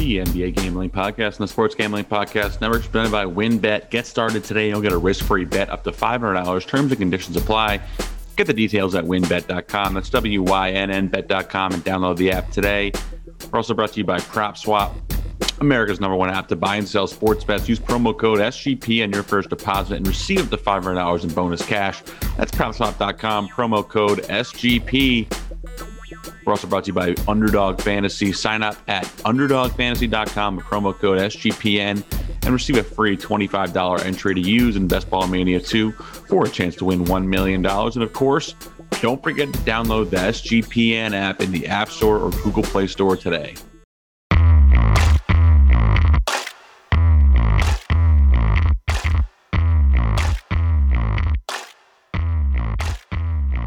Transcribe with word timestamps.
the 0.00 0.16
NBA 0.18 0.54
Gambling 0.54 0.88
Podcast 0.88 1.36
and 1.36 1.40
the 1.40 1.48
Sports 1.48 1.74
Gambling 1.74 2.06
Podcast 2.06 2.62
Network, 2.62 2.82
presented 2.84 3.12
by 3.12 3.26
WynnBET. 3.26 3.90
Get 3.90 4.06
started 4.06 4.42
today. 4.42 4.70
You'll 4.70 4.80
get 4.80 4.92
a 4.92 4.98
risk-free 4.98 5.44
bet 5.44 5.68
up 5.68 5.84
to 5.84 5.92
$500. 5.92 6.66
Terms 6.66 6.90
and 6.90 6.98
conditions 6.98 7.36
apply. 7.36 7.82
Get 8.36 8.46
the 8.46 8.54
details 8.54 8.94
at 8.94 9.04
wynnbet.com. 9.04 9.92
That's 9.92 10.08
W-Y-N-N 10.08 11.08
bet.com 11.08 11.74
and 11.74 11.84
download 11.84 12.16
the 12.16 12.30
app 12.30 12.50
today. 12.50 12.92
We're 13.52 13.58
also 13.58 13.74
brought 13.74 13.92
to 13.92 13.98
you 13.98 14.04
by 14.04 14.16
PropSwap, 14.20 14.94
America's 15.60 16.00
number 16.00 16.16
one 16.16 16.30
app 16.30 16.48
to 16.48 16.56
buy 16.56 16.76
and 16.76 16.88
sell 16.88 17.06
sports 17.06 17.44
bets. 17.44 17.68
Use 17.68 17.78
promo 17.78 18.16
code 18.16 18.38
SGP 18.38 19.02
on 19.02 19.12
your 19.12 19.22
first 19.22 19.50
deposit 19.50 19.98
and 19.98 20.08
receive 20.08 20.40
up 20.40 20.48
to 20.48 20.56
$500 20.56 21.24
in 21.24 21.34
bonus 21.34 21.66
cash. 21.66 22.02
That's 22.38 22.52
PropSwap.com, 22.52 23.48
promo 23.48 23.86
code 23.86 24.20
SGP. 24.20 25.49
We're 26.44 26.52
also 26.52 26.66
brought 26.66 26.84
to 26.84 26.88
you 26.88 26.94
by 26.94 27.14
Underdog 27.28 27.80
Fantasy. 27.80 28.32
Sign 28.32 28.62
up 28.62 28.76
at 28.88 29.04
UnderdogFantasy.com 29.24 30.56
with 30.56 30.64
promo 30.64 30.96
code 30.96 31.18
SGPN 31.18 32.02
and 32.42 32.52
receive 32.52 32.76
a 32.76 32.82
free 32.82 33.16
$25 33.16 34.04
entry 34.04 34.34
to 34.34 34.40
use 34.40 34.76
in 34.76 34.88
Best 34.88 35.10
Ball 35.10 35.26
Mania 35.26 35.60
2 35.60 35.92
for 35.92 36.46
a 36.46 36.48
chance 36.48 36.74
to 36.76 36.84
win 36.84 37.04
$1 37.04 37.26
million. 37.26 37.64
And 37.64 38.02
of 38.02 38.12
course, 38.12 38.54
don't 39.00 39.22
forget 39.22 39.52
to 39.52 39.58
download 39.60 40.10
the 40.10 40.16
SGPN 40.16 41.14
app 41.14 41.40
in 41.40 41.52
the 41.52 41.66
App 41.66 41.90
Store 41.90 42.18
or 42.18 42.30
Google 42.42 42.62
Play 42.62 42.86
Store 42.86 43.16
today. 43.16 43.54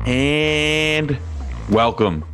And 0.05 1.17
welcome 1.69 2.32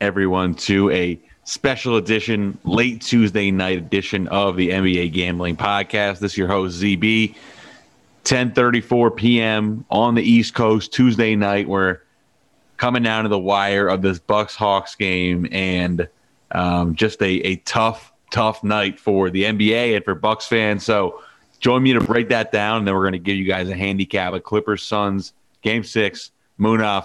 everyone 0.00 0.54
to 0.54 0.90
a 0.90 1.18
special 1.44 1.96
edition, 1.96 2.58
late 2.64 3.00
Tuesday 3.00 3.50
night 3.50 3.78
edition 3.78 4.28
of 4.28 4.56
the 4.56 4.70
NBA 4.70 5.12
Gambling 5.12 5.56
Podcast. 5.56 6.18
This 6.18 6.32
is 6.32 6.38
your 6.38 6.48
host 6.48 6.80
ZB. 6.80 7.34
10:34 8.24 9.16
p.m. 9.16 9.84
on 9.88 10.16
the 10.16 10.22
East 10.22 10.54
Coast 10.54 10.92
Tuesday 10.92 11.36
night. 11.36 11.68
We're 11.68 12.00
coming 12.76 13.04
down 13.04 13.22
to 13.22 13.28
the 13.28 13.38
wire 13.38 13.86
of 13.86 14.02
this 14.02 14.18
Bucks 14.18 14.56
Hawks 14.56 14.96
game, 14.96 15.46
and 15.52 16.08
um, 16.50 16.96
just 16.96 17.22
a, 17.22 17.28
a 17.46 17.56
tough, 17.56 18.12
tough 18.32 18.64
night 18.64 18.98
for 18.98 19.30
the 19.30 19.44
NBA 19.44 19.94
and 19.94 20.04
for 20.04 20.16
Bucks 20.16 20.46
fans. 20.46 20.84
So 20.84 21.22
join 21.60 21.84
me 21.84 21.92
to 21.92 22.00
break 22.00 22.28
that 22.30 22.50
down, 22.50 22.78
and 22.78 22.88
then 22.88 22.94
we're 22.96 23.02
going 23.02 23.12
to 23.12 23.18
give 23.18 23.36
you 23.36 23.44
guys 23.44 23.68
a 23.68 23.76
handicap 23.76 24.32
of 24.32 24.42
Clippers 24.42 24.82
Suns 24.82 25.32
Game 25.62 25.84
Six. 25.84 26.32
Munaf, 26.58 27.04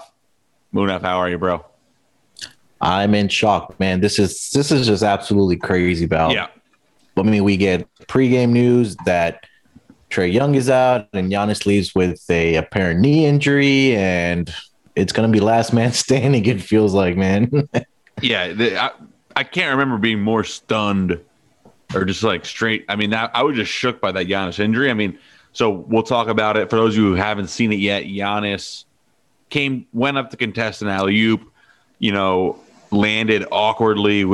Munaf, 0.74 1.02
how 1.02 1.18
are 1.18 1.30
you, 1.30 1.38
bro? 1.38 1.64
I'm 2.82 3.14
in 3.14 3.28
shock, 3.28 3.78
man. 3.78 4.00
This 4.00 4.18
is 4.18 4.50
this 4.50 4.72
is 4.72 4.88
just 4.88 5.04
absolutely 5.04 5.56
crazy, 5.56 6.04
Val. 6.04 6.32
Yeah. 6.32 6.48
I 7.16 7.22
mean, 7.22 7.44
we 7.44 7.56
get 7.56 7.86
pregame 8.08 8.50
news 8.50 8.96
that 9.04 9.46
Trae 10.10 10.32
Young 10.32 10.56
is 10.56 10.68
out 10.68 11.08
and 11.12 11.30
Giannis 11.30 11.64
leaves 11.64 11.94
with 11.94 12.28
a 12.28 12.56
apparent 12.56 13.00
knee 13.00 13.24
injury, 13.24 13.94
and 13.94 14.52
it's 14.96 15.12
gonna 15.12 15.28
be 15.28 15.38
last 15.38 15.72
man 15.72 15.92
standing. 15.92 16.44
It 16.44 16.60
feels 16.60 16.92
like, 16.92 17.16
man. 17.16 17.68
yeah, 18.20 18.52
the, 18.52 18.76
I, 18.76 18.90
I 19.36 19.44
can't 19.44 19.70
remember 19.70 19.96
being 19.98 20.20
more 20.20 20.42
stunned 20.42 21.20
or 21.94 22.04
just 22.04 22.24
like 22.24 22.44
straight. 22.44 22.84
I 22.88 22.96
mean, 22.96 23.10
that, 23.10 23.30
I 23.32 23.44
was 23.44 23.54
just 23.54 23.70
shook 23.70 24.00
by 24.00 24.10
that 24.10 24.26
Giannis 24.26 24.58
injury. 24.58 24.90
I 24.90 24.94
mean, 24.94 25.18
so 25.52 25.70
we'll 25.70 26.02
talk 26.02 26.26
about 26.26 26.56
it 26.56 26.68
for 26.68 26.76
those 26.76 26.94
of 26.94 26.98
you 26.98 27.10
who 27.10 27.14
haven't 27.14 27.48
seen 27.48 27.72
it 27.72 27.78
yet. 27.78 28.04
Giannis 28.04 28.86
came 29.50 29.86
went 29.92 30.18
up 30.18 30.30
to 30.30 30.36
contest 30.36 30.82
an 30.82 30.88
alley 30.88 31.20
oop, 31.20 31.42
you 32.00 32.10
know, 32.10 32.58
landed 32.92 33.46
awkwardly 33.50 34.24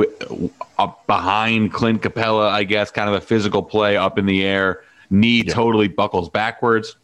up 0.77 1.07
behind 1.07 1.73
Clint 1.73 2.01
Capela, 2.01 2.49
I 2.49 2.63
guess, 2.63 2.91
kind 2.91 3.09
of 3.09 3.15
a 3.15 3.21
physical 3.21 3.63
play 3.63 3.97
up 3.97 4.17
in 4.17 4.25
the 4.25 4.43
air. 4.43 4.83
Knee 5.09 5.43
yeah. 5.43 5.53
totally 5.53 5.87
buckles 5.87 6.29
backwards. 6.29 6.95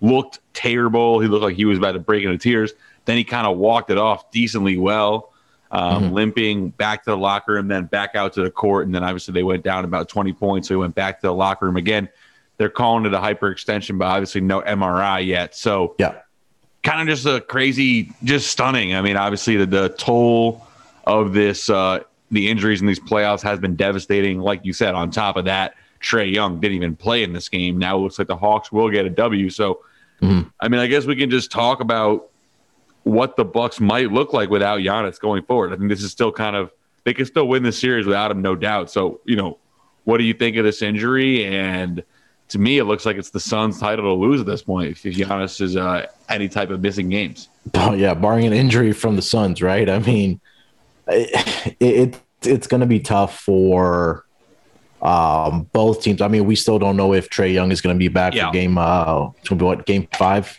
Looked 0.00 0.38
terrible. 0.54 1.20
He 1.20 1.28
looked 1.28 1.44
like 1.44 1.56
he 1.56 1.64
was 1.64 1.78
about 1.78 1.92
to 1.92 1.98
break 1.98 2.24
into 2.24 2.38
tears. 2.38 2.72
Then 3.04 3.16
he 3.16 3.24
kind 3.24 3.46
of 3.46 3.58
walked 3.58 3.90
it 3.90 3.98
off 3.98 4.30
decently 4.30 4.78
well, 4.78 5.32
um, 5.70 6.04
mm-hmm. 6.04 6.14
limping 6.14 6.68
back 6.70 7.04
to 7.04 7.10
the 7.10 7.16
locker 7.16 7.54
room, 7.54 7.68
then 7.68 7.84
back 7.84 8.14
out 8.14 8.34
to 8.34 8.42
the 8.42 8.50
court. 8.50 8.86
And 8.86 8.94
then 8.94 9.02
obviously 9.02 9.32
they 9.32 9.42
went 9.42 9.64
down 9.64 9.84
about 9.84 10.08
20 10.08 10.32
points. 10.32 10.68
So 10.68 10.74
he 10.74 10.78
went 10.78 10.94
back 10.94 11.20
to 11.20 11.26
the 11.26 11.34
locker 11.34 11.66
room 11.66 11.76
again. 11.76 12.08
They're 12.56 12.70
calling 12.70 13.06
it 13.06 13.14
a 13.14 13.18
hyperextension, 13.18 13.98
but 13.98 14.06
obviously 14.06 14.42
no 14.42 14.60
MRI 14.60 15.26
yet. 15.26 15.56
So, 15.56 15.94
yeah, 15.98 16.20
kind 16.82 17.00
of 17.00 17.14
just 17.14 17.26
a 17.26 17.40
crazy, 17.40 18.12
just 18.22 18.50
stunning. 18.50 18.94
I 18.94 19.02
mean, 19.02 19.16
obviously 19.16 19.56
the, 19.56 19.66
the 19.66 19.88
toll 19.90 20.66
of 21.04 21.32
this, 21.32 21.70
uh, 21.70 22.00
the 22.30 22.48
injuries 22.48 22.80
in 22.80 22.86
these 22.86 23.00
playoffs 23.00 23.42
has 23.42 23.58
been 23.58 23.76
devastating. 23.76 24.40
Like 24.40 24.64
you 24.64 24.72
said, 24.72 24.94
on 24.94 25.10
top 25.10 25.36
of 25.36 25.46
that, 25.46 25.74
Trae 26.00 26.32
Young 26.32 26.60
didn't 26.60 26.76
even 26.76 26.96
play 26.96 27.22
in 27.22 27.32
this 27.32 27.48
game. 27.48 27.78
Now 27.78 27.96
it 27.96 28.00
looks 28.00 28.18
like 28.18 28.28
the 28.28 28.36
Hawks 28.36 28.72
will 28.72 28.90
get 28.90 29.04
a 29.04 29.10
W. 29.10 29.50
So, 29.50 29.82
mm-hmm. 30.22 30.48
I 30.60 30.68
mean, 30.68 30.80
I 30.80 30.86
guess 30.86 31.06
we 31.06 31.16
can 31.16 31.30
just 31.30 31.50
talk 31.50 31.80
about 31.80 32.30
what 33.04 33.36
the 33.36 33.44
Bucks 33.44 33.80
might 33.80 34.12
look 34.12 34.32
like 34.32 34.50
without 34.50 34.80
Giannis 34.80 35.18
going 35.18 35.42
forward. 35.42 35.72
I 35.72 35.76
think 35.76 35.88
this 35.88 36.02
is 36.02 36.10
still 36.10 36.32
kind 36.32 36.56
of 36.56 36.70
they 37.04 37.14
can 37.14 37.26
still 37.26 37.48
win 37.48 37.62
the 37.62 37.72
series 37.72 38.06
without 38.06 38.30
him, 38.30 38.42
no 38.42 38.54
doubt. 38.54 38.90
So, 38.90 39.20
you 39.24 39.36
know, 39.36 39.58
what 40.04 40.18
do 40.18 40.24
you 40.24 40.34
think 40.34 40.56
of 40.56 40.64
this 40.64 40.82
injury? 40.82 41.44
And 41.46 42.02
to 42.48 42.58
me, 42.58 42.78
it 42.78 42.84
looks 42.84 43.06
like 43.06 43.16
it's 43.16 43.30
the 43.30 43.40
Suns' 43.40 43.78
title 43.78 44.04
to 44.04 44.20
lose 44.20 44.40
at 44.40 44.46
this 44.46 44.62
point 44.62 44.90
if 44.90 45.02
Giannis 45.02 45.60
is 45.60 45.76
uh, 45.76 46.06
any 46.28 46.48
type 46.48 46.70
of 46.70 46.80
missing 46.80 47.08
games. 47.08 47.48
Oh 47.74 47.92
yeah, 47.94 48.14
barring 48.14 48.46
an 48.46 48.52
injury 48.52 48.92
from 48.92 49.16
the 49.16 49.22
Suns, 49.22 49.62
right? 49.62 49.88
I 49.88 49.98
mean, 50.00 50.40
it, 51.80 51.80
it 51.80 52.20
it's 52.42 52.66
going 52.66 52.80
to 52.80 52.86
be 52.86 53.00
tough 53.00 53.40
for 53.40 54.24
um, 55.02 55.68
both 55.72 56.02
teams. 56.02 56.20
I 56.20 56.28
mean, 56.28 56.46
we 56.46 56.56
still 56.56 56.78
don't 56.78 56.96
know 56.96 57.14
if 57.14 57.30
Trae 57.30 57.52
Young 57.52 57.72
is 57.72 57.80
going 57.80 57.94
to 57.94 57.98
be 57.98 58.08
back 58.08 58.34
yeah. 58.34 58.46
for 58.46 58.52
game 58.52 58.78
uh, 58.78 59.30
what 59.50 59.86
game 59.86 60.08
five. 60.16 60.58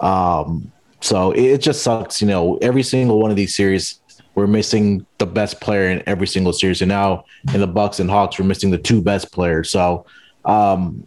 Um, 0.00 0.72
so 1.00 1.32
it 1.32 1.58
just 1.58 1.82
sucks. 1.82 2.20
You 2.20 2.28
know, 2.28 2.56
every 2.58 2.82
single 2.82 3.20
one 3.20 3.30
of 3.30 3.36
these 3.36 3.54
series, 3.54 4.00
we're 4.34 4.46
missing 4.46 5.06
the 5.18 5.26
best 5.26 5.60
player 5.60 5.90
in 5.90 6.02
every 6.06 6.26
single 6.26 6.52
series, 6.52 6.82
and 6.82 6.88
now 6.88 7.24
in 7.54 7.60
the 7.60 7.66
Bucks 7.66 8.00
and 8.00 8.10
Hawks, 8.10 8.38
we're 8.38 8.44
missing 8.44 8.70
the 8.70 8.78
two 8.78 9.00
best 9.00 9.32
players. 9.32 9.70
So 9.70 10.06
um. 10.44 11.06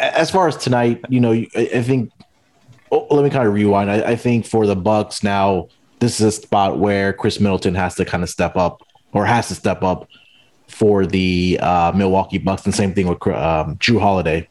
As 0.00 0.30
far 0.30 0.48
as 0.48 0.56
tonight, 0.56 1.04
you 1.08 1.20
know, 1.20 1.32
I 1.32 1.82
think. 1.82 2.10
Oh, 2.90 3.06
let 3.10 3.22
me 3.22 3.28
kind 3.28 3.46
of 3.46 3.52
rewind. 3.52 3.90
I, 3.90 4.12
I 4.12 4.16
think 4.16 4.46
for 4.46 4.66
the 4.66 4.74
Bucks 4.74 5.22
now, 5.22 5.68
this 6.00 6.20
is 6.20 6.26
a 6.26 6.32
spot 6.32 6.78
where 6.78 7.12
Khris 7.12 7.40
Middleton 7.40 7.74
has 7.74 7.94
to 7.96 8.04
kind 8.04 8.22
of 8.22 8.28
step 8.28 8.56
up 8.56 8.82
or 9.12 9.26
has 9.26 9.48
to 9.48 9.54
step 9.54 9.82
up 9.82 10.08
for 10.68 11.06
the 11.06 11.58
uh, 11.60 11.92
Milwaukee 11.94 12.38
Bucks. 12.38 12.64
And 12.64 12.74
same 12.74 12.94
thing 12.94 13.08
with 13.08 13.26
um, 13.28 13.76
Jrue 13.76 14.00
Holiday. 14.00 14.48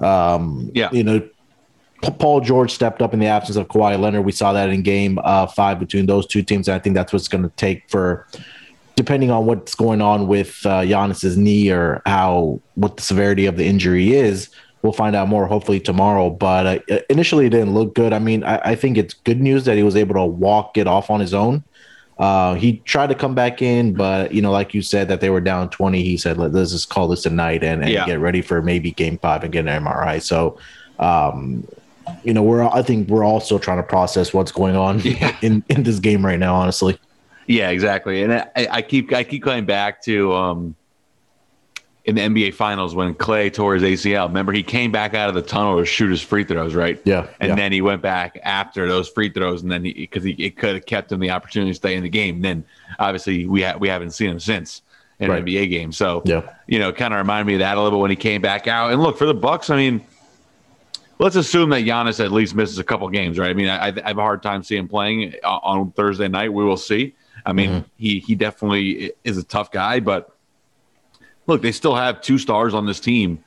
Um, 0.00 0.70
yeah, 0.74 0.90
you 0.92 1.04
know, 1.04 1.26
Paul 2.02 2.40
George 2.40 2.72
stepped 2.72 3.00
up 3.00 3.14
in 3.14 3.20
the 3.20 3.26
absence 3.26 3.56
of 3.56 3.68
Kawhi 3.68 3.98
Leonard. 3.98 4.24
We 4.24 4.32
saw 4.32 4.52
that 4.52 4.68
in 4.68 4.82
Game 4.82 5.18
uh, 5.22 5.46
Five 5.46 5.78
between 5.78 6.06
those 6.06 6.26
two 6.26 6.42
teams. 6.42 6.68
And 6.68 6.74
I 6.74 6.78
think 6.78 6.94
that's 6.94 7.12
what's 7.12 7.28
going 7.28 7.44
to 7.44 7.50
take 7.50 7.88
for, 7.88 8.26
depending 8.96 9.30
on 9.30 9.46
what's 9.46 9.74
going 9.74 10.02
on 10.02 10.26
with 10.26 10.66
uh, 10.66 10.80
Giannis's 10.80 11.38
knee 11.38 11.70
or 11.70 12.02
how 12.04 12.60
what 12.74 12.96
the 12.96 13.02
severity 13.02 13.46
of 13.46 13.56
the 13.56 13.64
injury 13.64 14.14
is 14.14 14.50
we'll 14.82 14.92
find 14.92 15.16
out 15.16 15.28
more 15.28 15.46
hopefully 15.46 15.80
tomorrow. 15.80 16.30
But 16.30 16.90
uh, 16.90 17.00
initially, 17.08 17.46
it 17.46 17.50
didn't 17.50 17.74
look 17.74 17.94
good. 17.94 18.12
I 18.12 18.18
mean, 18.18 18.44
I, 18.44 18.58
I, 18.70 18.74
think 18.74 18.98
it's 18.98 19.14
good 19.14 19.40
news 19.40 19.64
that 19.64 19.76
he 19.76 19.82
was 19.82 19.96
able 19.96 20.14
to 20.16 20.24
walk 20.24 20.76
it 20.76 20.86
off 20.86 21.10
on 21.10 21.20
his 21.20 21.32
own. 21.32 21.64
Uh, 22.18 22.54
he 22.54 22.78
tried 22.78 23.08
to 23.08 23.14
come 23.14 23.34
back 23.34 23.62
in, 23.62 23.94
but 23.94 24.32
you 24.32 24.42
know, 24.42 24.52
like 24.52 24.74
you 24.74 24.82
said, 24.82 25.08
that 25.08 25.20
they 25.20 25.30
were 25.30 25.40
down 25.40 25.70
twenty. 25.70 26.02
He 26.02 26.16
said, 26.16 26.36
"Let's 26.36 26.70
just 26.70 26.90
call 26.90 27.08
this 27.08 27.24
a 27.26 27.30
night 27.30 27.64
and, 27.64 27.82
and 27.82 27.90
yeah. 27.90 28.06
get 28.06 28.20
ready 28.20 28.42
for 28.42 28.60
maybe 28.60 28.90
Game 28.92 29.18
Five 29.18 29.42
and 29.44 29.52
get 29.52 29.66
an 29.66 29.84
MRI." 29.84 30.20
So, 30.20 30.58
um, 30.98 31.66
you 32.22 32.34
know, 32.34 32.42
we're 32.42 32.62
I 32.62 32.82
think 32.82 33.08
we're 33.08 33.24
all 33.24 33.40
still 33.40 33.58
trying 33.58 33.78
to 33.78 33.82
process 33.82 34.32
what's 34.34 34.52
going 34.52 34.76
on 34.76 35.00
yeah. 35.04 35.36
in 35.42 35.64
in 35.68 35.84
this 35.84 35.98
game 35.98 36.24
right 36.24 36.38
now. 36.38 36.54
Honestly. 36.54 36.98
Yeah, 37.48 37.70
exactly. 37.70 38.22
And 38.22 38.32
I, 38.32 38.50
I 38.70 38.82
keep 38.82 39.12
I 39.12 39.24
keep 39.24 39.42
going 39.42 39.64
back 39.64 40.02
to 40.02 40.32
um, 40.32 40.76
in 42.04 42.16
the 42.16 42.20
NBA 42.20 42.54
Finals 42.54 42.94
when 42.94 43.14
Clay 43.14 43.48
tore 43.48 43.74
his 43.74 43.82
ACL. 43.82 44.26
Remember, 44.26 44.52
he 44.52 44.62
came 44.62 44.90
back 44.90 45.14
out 45.14 45.28
of 45.28 45.34
the 45.34 45.42
tunnel 45.42 45.78
to 45.78 45.84
shoot 45.84 46.10
his 46.10 46.20
free 46.20 46.44
throws, 46.44 46.74
right? 46.74 47.00
Yeah. 47.04 47.28
And 47.38 47.50
yeah. 47.50 47.54
then 47.54 47.72
he 47.72 47.80
went 47.80 48.02
back 48.02 48.38
after 48.42 48.88
those 48.88 49.08
free 49.08 49.30
throws, 49.30 49.62
and 49.62 49.70
then 49.70 49.82
because 49.82 50.24
he, 50.24 50.32
he, 50.32 50.46
it 50.46 50.56
could 50.56 50.74
have 50.74 50.86
kept 50.86 51.12
him 51.12 51.20
the 51.20 51.30
opportunity 51.30 51.70
to 51.70 51.76
stay 51.76 51.94
in 51.94 52.02
the 52.02 52.08
game. 52.08 52.36
And 52.36 52.44
then 52.44 52.64
obviously 52.98 53.46
we 53.46 53.62
ha- 53.62 53.76
we 53.78 53.88
haven't 53.88 54.10
seen 54.10 54.30
him 54.30 54.40
since 54.40 54.82
in 55.20 55.30
right. 55.30 55.40
an 55.40 55.46
NBA 55.46 55.70
game. 55.70 55.92
So 55.92 56.22
yeah. 56.24 56.42
you 56.66 56.78
know, 56.80 56.92
kind 56.92 57.14
of 57.14 57.18
reminded 57.18 57.46
me 57.46 57.54
of 57.54 57.60
that 57.60 57.76
a 57.76 57.80
little 57.80 57.98
bit 57.98 58.02
when 58.02 58.10
he 58.10 58.16
came 58.16 58.42
back 58.42 58.66
out. 58.66 58.92
And 58.92 59.00
look 59.00 59.16
for 59.16 59.26
the 59.26 59.34
Bucks. 59.34 59.70
I 59.70 59.76
mean, 59.76 60.04
let's 61.20 61.36
assume 61.36 61.70
that 61.70 61.84
Giannis 61.84 62.22
at 62.22 62.32
least 62.32 62.56
misses 62.56 62.80
a 62.80 62.84
couple 62.84 63.08
games, 63.10 63.38
right? 63.38 63.50
I 63.50 63.54
mean, 63.54 63.68
I, 63.68 63.88
I 63.88 64.08
have 64.08 64.18
a 64.18 64.22
hard 64.22 64.42
time 64.42 64.64
seeing 64.64 64.80
him 64.80 64.88
playing 64.88 65.34
on 65.44 65.92
Thursday 65.92 66.26
night. 66.26 66.52
We 66.52 66.64
will 66.64 66.76
see. 66.76 67.14
I 67.46 67.52
mean, 67.52 67.70
mm-hmm. 67.70 67.88
he 67.96 68.18
he 68.20 68.34
definitely 68.34 69.12
is 69.24 69.38
a 69.38 69.44
tough 69.44 69.70
guy, 69.70 70.00
but 70.00 70.36
look, 71.46 71.62
they 71.62 71.72
still 71.72 71.94
have 71.94 72.20
two 72.20 72.38
stars 72.38 72.74
on 72.74 72.86
this 72.86 73.00
team 73.00 73.42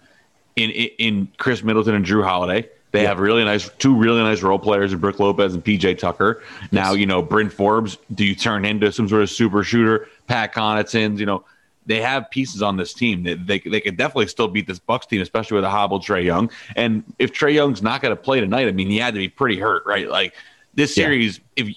in 0.56 0.70
in, 0.72 0.90
in 0.98 1.28
Khris 1.38 1.64
Middleton 1.64 1.96
and 1.96 2.06
Jrue 2.06 2.24
Holiday. 2.24 2.70
They 2.92 3.02
yeah. 3.02 3.10
have 3.10 3.20
really 3.20 3.44
nice 3.44 3.70
two 3.78 3.96
really 3.96 4.22
nice 4.22 4.42
role 4.42 4.60
players 4.60 4.94
in 4.94 5.00
Brook 5.00 5.20
Lopez 5.20 5.54
and 5.54 5.64
PJ 5.64 5.98
Tucker. 5.98 6.42
Yes. 6.62 6.72
Now, 6.72 6.94
you 6.94 7.06
know, 7.06 7.22
Bryn 7.22 7.50
Forbes, 7.50 7.98
do 8.14 8.24
you 8.24 8.36
turn 8.36 8.64
into 8.64 8.92
some 8.92 9.10
sort 9.10 9.22
of 9.22 9.30
super 9.30 9.64
shooter? 9.64 10.08
Pat 10.28 10.54
Connaughton, 10.54 11.20
you 11.20 11.26
know, 11.26 11.44
they 11.86 12.02
have 12.02 12.30
pieces 12.32 12.62
on 12.62 12.78
this 12.78 12.94
team 12.94 13.24
that 13.24 13.46
they, 13.46 13.60
they 13.60 13.80
could 13.80 13.98
definitely 13.98 14.28
still 14.28 14.48
beat 14.48 14.66
this 14.66 14.80
Bucks 14.80 15.06
team, 15.06 15.22
especially 15.22 15.56
with 15.56 15.64
a 15.66 15.70
hobbled 15.70 16.04
Trae 16.04 16.24
Young. 16.24 16.50
And 16.76 17.04
if 17.20 17.32
Trae 17.32 17.54
Young's 17.54 17.82
not 17.82 18.02
going 18.02 18.16
to 18.16 18.22
play 18.22 18.40
tonight, 18.40 18.68
I 18.68 18.72
mean, 18.72 18.90
he 18.90 18.98
had 18.98 19.14
to 19.14 19.20
be 19.20 19.30
pretty 19.30 19.60
hurt, 19.60 19.86
right? 19.86 20.10
Like 20.10 20.34
this 20.74 20.96
series, 20.96 21.40
yeah. 21.56 21.66
if 21.66 21.76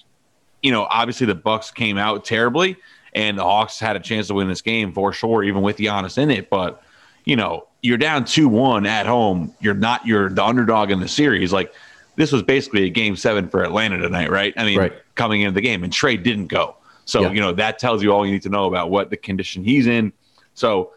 you 0.63 0.71
know, 0.71 0.87
obviously 0.89 1.27
the 1.27 1.35
Bucks 1.35 1.71
came 1.71 1.97
out 1.97 2.25
terribly, 2.25 2.77
and 3.19 3.37
the 3.37 3.43
Hawks 3.43 3.79
had 3.79 3.95
a 3.95 3.99
chance 3.99 4.27
to 4.27 4.33
win 4.33 4.47
this 4.47 4.61
game 4.61 4.93
for 4.93 5.11
sure, 5.11 5.43
even 5.43 5.61
with 5.61 5.77
Giannis 5.77 6.17
in 6.17 6.31
it. 6.31 6.49
But 6.49 6.81
you 7.25 7.35
know, 7.35 7.67
you're 7.81 7.97
down 7.97 8.25
two 8.25 8.47
one 8.47 8.85
at 8.85 9.05
home. 9.05 9.53
You're 9.59 9.73
not 9.73 10.05
you're 10.05 10.29
the 10.29 10.43
underdog 10.43 10.89
in 10.89 10.99
the 10.99 11.07
series. 11.07 11.51
Like 11.51 11.73
this 12.15 12.31
was 12.31 12.43
basically 12.43 12.85
a 12.85 12.89
game 12.89 13.15
seven 13.15 13.49
for 13.49 13.63
Atlanta 13.63 13.97
tonight, 13.97 14.29
right? 14.29 14.53
I 14.57 14.65
mean, 14.65 14.77
right. 14.77 14.93
coming 15.15 15.41
into 15.41 15.53
the 15.53 15.61
game, 15.61 15.83
and 15.83 15.93
Trae 15.93 16.21
didn't 16.21 16.47
go. 16.47 16.75
So, 17.05 17.21
yeah. 17.21 17.31
you 17.31 17.39
know, 17.39 17.53
that 17.53 17.79
tells 17.79 18.03
you 18.03 18.11
all 18.11 18.25
you 18.25 18.33
need 18.33 18.41
to 18.43 18.49
know 18.49 18.65
about 18.65 18.91
what 18.91 19.09
the 19.09 19.17
condition 19.17 19.63
he's 19.63 19.87
in. 19.87 20.13
So, 20.53 20.91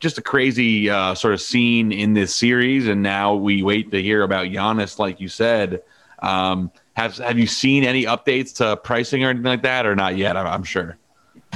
just 0.00 0.16
a 0.16 0.22
crazy 0.22 0.88
uh, 0.88 1.14
sort 1.14 1.34
of 1.34 1.40
scene 1.40 1.92
in 1.92 2.14
this 2.14 2.34
series. 2.34 2.88
And 2.88 3.02
now 3.02 3.34
we 3.34 3.62
wait 3.62 3.90
to 3.90 4.00
hear 4.00 4.22
about 4.22 4.46
Giannis, 4.46 4.98
like 4.98 5.20
you 5.20 5.28
said. 5.28 5.82
Um, 6.20 6.70
have 6.94 7.16
Have 7.18 7.38
you 7.38 7.46
seen 7.46 7.84
any 7.84 8.04
updates 8.04 8.54
to 8.56 8.76
pricing 8.76 9.24
or 9.24 9.30
anything 9.30 9.44
like 9.44 9.62
that, 9.62 9.86
or 9.86 9.96
not 9.96 10.16
yet? 10.16 10.36
I'm, 10.36 10.46
I'm 10.46 10.64
sure. 10.64 10.96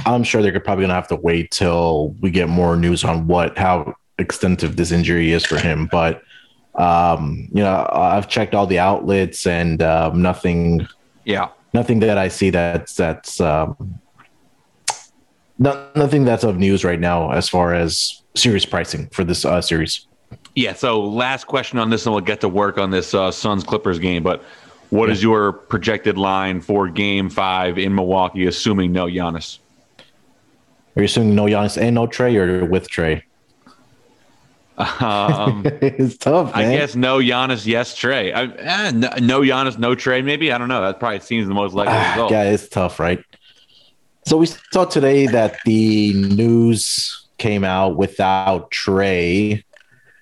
I'm 0.05 0.23
sure 0.23 0.41
they're 0.41 0.59
probably 0.59 0.83
gonna 0.83 0.93
have 0.93 1.07
to 1.09 1.15
wait 1.15 1.51
till 1.51 2.09
we 2.21 2.31
get 2.31 2.49
more 2.49 2.75
news 2.75 3.03
on 3.03 3.27
what 3.27 3.57
how 3.57 3.93
extensive 4.17 4.75
this 4.75 4.91
injury 4.91 5.31
is 5.31 5.45
for 5.45 5.57
him. 5.57 5.87
But 5.91 6.23
um, 6.75 7.47
you 7.51 7.63
know, 7.63 7.89
I've 7.91 8.27
checked 8.27 8.53
all 8.53 8.65
the 8.67 8.79
outlets 8.79 9.47
and 9.47 9.81
um, 9.81 10.21
nothing. 10.21 10.87
Yeah, 11.25 11.49
nothing 11.73 11.99
that 12.01 12.17
I 12.17 12.27
see 12.27 12.49
that's 12.49 12.95
that's 12.95 13.41
um, 13.41 13.99
not, 15.57 15.95
nothing 15.95 16.25
that's 16.25 16.43
of 16.43 16.57
news 16.57 16.83
right 16.83 16.99
now 16.99 17.31
as 17.31 17.49
far 17.49 17.73
as 17.73 18.21
series 18.35 18.65
pricing 18.65 19.07
for 19.07 19.23
this 19.23 19.45
uh, 19.45 19.61
series. 19.61 20.07
Yeah. 20.55 20.73
So 20.73 21.01
last 21.01 21.45
question 21.47 21.79
on 21.79 21.89
this, 21.89 22.05
and 22.05 22.13
we'll 22.13 22.23
get 22.23 22.41
to 22.41 22.49
work 22.49 22.77
on 22.77 22.91
this 22.91 23.13
uh, 23.13 23.31
Suns 23.31 23.63
Clippers 23.63 23.99
game. 23.99 24.23
But 24.23 24.43
what 24.89 25.07
yeah. 25.07 25.13
is 25.13 25.23
your 25.23 25.53
projected 25.53 26.17
line 26.17 26.61
for 26.61 26.87
Game 26.87 27.29
Five 27.29 27.77
in 27.77 27.93
Milwaukee, 27.93 28.47
assuming 28.47 28.91
no 28.91 29.05
Giannis? 29.05 29.59
Are 30.95 31.01
you 31.01 31.05
assuming 31.05 31.35
no 31.35 31.45
Giannis 31.45 31.81
and 31.81 31.95
no 31.95 32.07
Trae, 32.07 32.35
or 32.35 32.65
with 32.65 32.89
Trae? 32.89 33.21
Um, 34.79 35.63
it's 35.81 36.17
tough. 36.17 36.55
Man. 36.55 36.69
I 36.69 36.77
guess 36.77 36.95
no 36.95 37.19
Giannis, 37.19 37.65
yes 37.65 37.93
Trae. 37.97 38.33
I, 38.33 38.43
eh, 38.87 38.91
no, 38.91 39.09
no 39.21 39.41
Giannis, 39.41 39.77
no 39.77 39.95
Trae. 39.95 40.23
Maybe 40.23 40.51
I 40.51 40.57
don't 40.57 40.69
know. 40.69 40.81
That 40.81 40.99
probably 40.99 41.19
seems 41.19 41.47
the 41.47 41.53
most 41.53 41.73
likely 41.73 41.93
ah, 41.95 42.11
result. 42.11 42.31
Yeah, 42.31 42.43
it's 42.43 42.69
tough, 42.69 42.99
right? 42.99 43.23
So 44.25 44.37
we 44.37 44.45
saw 44.45 44.85
today 44.85 45.27
that 45.27 45.57
the 45.65 46.13
news 46.13 47.27
came 47.37 47.63
out 47.63 47.97
without 47.97 48.71
Trae. 48.71 49.63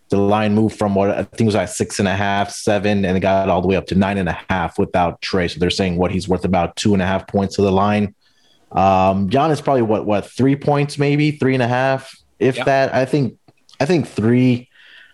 The 0.10 0.18
line 0.18 0.56
moved 0.56 0.78
from 0.78 0.96
what 0.96 1.12
I 1.12 1.24
think 1.24 1.48
was 1.48 1.56
like 1.56 1.68
six 1.68 2.00
and 2.00 2.08
a 2.08 2.16
half, 2.16 2.50
seven, 2.50 3.04
and 3.04 3.18
it 3.18 3.20
got 3.20 3.50
all 3.50 3.62
the 3.62 3.68
way 3.68 3.76
up 3.76 3.88
to 3.88 3.96
nine 3.96 4.18
and 4.18 4.30
a 4.30 4.40
half 4.50 4.80
without 4.80 5.22
Trae. 5.22 5.52
So 5.52 5.60
they're 5.60 5.70
saying 5.70 5.98
what 5.98 6.12
he's 6.12 6.30
worth 6.30 6.46
about 6.46 6.76
two 6.78 6.94
and 6.94 7.02
a 7.02 7.06
half 7.06 7.28
points 7.28 7.58
to 7.58 7.62
the 7.62 7.72
line. 7.72 8.16
Um, 8.72 9.30
Giannis 9.30 9.64
probably 9.64 9.84
what 9.84 10.06
what 10.06 10.26
three 10.26 10.56
points, 10.56 10.98
maybe 10.98 11.32
three 11.32 11.54
and 11.54 11.64
a 11.64 11.68
half, 11.68 12.16
if 12.40 12.58
yep. 12.58 12.66
that. 12.66 12.94
I 12.94 13.06
think 13.06 13.38
I 13.80 13.86
think 13.86 14.08
three. 14.08 14.70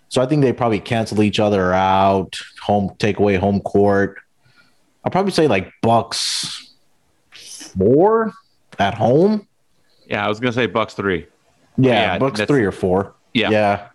So 0.08 0.22
I 0.22 0.26
think 0.26 0.42
they 0.42 0.52
probably 0.52 0.80
cancel 0.80 1.22
each 1.22 1.40
other 1.40 1.72
out. 1.72 2.38
Home 2.62 2.94
take 2.98 3.18
away 3.18 3.36
home 3.36 3.60
court. 3.60 4.18
I'll 5.04 5.10
probably 5.10 5.32
say 5.32 5.48
like 5.48 5.72
Bucks 5.82 6.74
four 7.32 8.32
at 8.78 8.94
home. 8.94 9.46
Yeah, 10.06 10.24
I 10.24 10.28
was 10.28 10.40
gonna 10.40 10.52
say 10.52 10.66
Bucks 10.66 10.94
three. 10.94 11.26
Yeah, 11.76 11.92
yeah 11.92 12.18
Bucks 12.18 12.40
three 12.42 12.64
or 12.64 12.72
four. 12.72 13.14
Yeah, 13.32 13.50
yeah. 13.50 13.88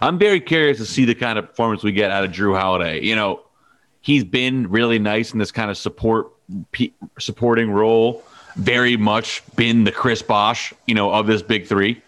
I'm 0.00 0.18
very 0.18 0.40
curious 0.40 0.78
to 0.78 0.86
see 0.86 1.04
the 1.04 1.14
kind 1.14 1.38
of 1.38 1.48
performance 1.48 1.82
we 1.82 1.92
get 1.92 2.10
out 2.10 2.24
of 2.24 2.32
Jrue 2.32 2.58
Holiday. 2.58 3.02
You 3.02 3.14
know, 3.14 3.42
he's 4.00 4.24
been 4.24 4.68
really 4.70 4.98
nice 4.98 5.32
in 5.32 5.38
this 5.38 5.52
kind 5.52 5.70
of 5.70 5.76
support 5.76 6.33
supporting 7.18 7.70
role. 7.70 8.22
Very 8.56 8.96
much 8.96 9.42
been 9.56 9.84
the 9.84 9.92
Chris 9.92 10.22
Bosh, 10.22 10.72
you 10.86 10.94
know, 10.94 11.12
of 11.12 11.26
this 11.26 11.42
big 11.42 11.66
three 11.66 12.02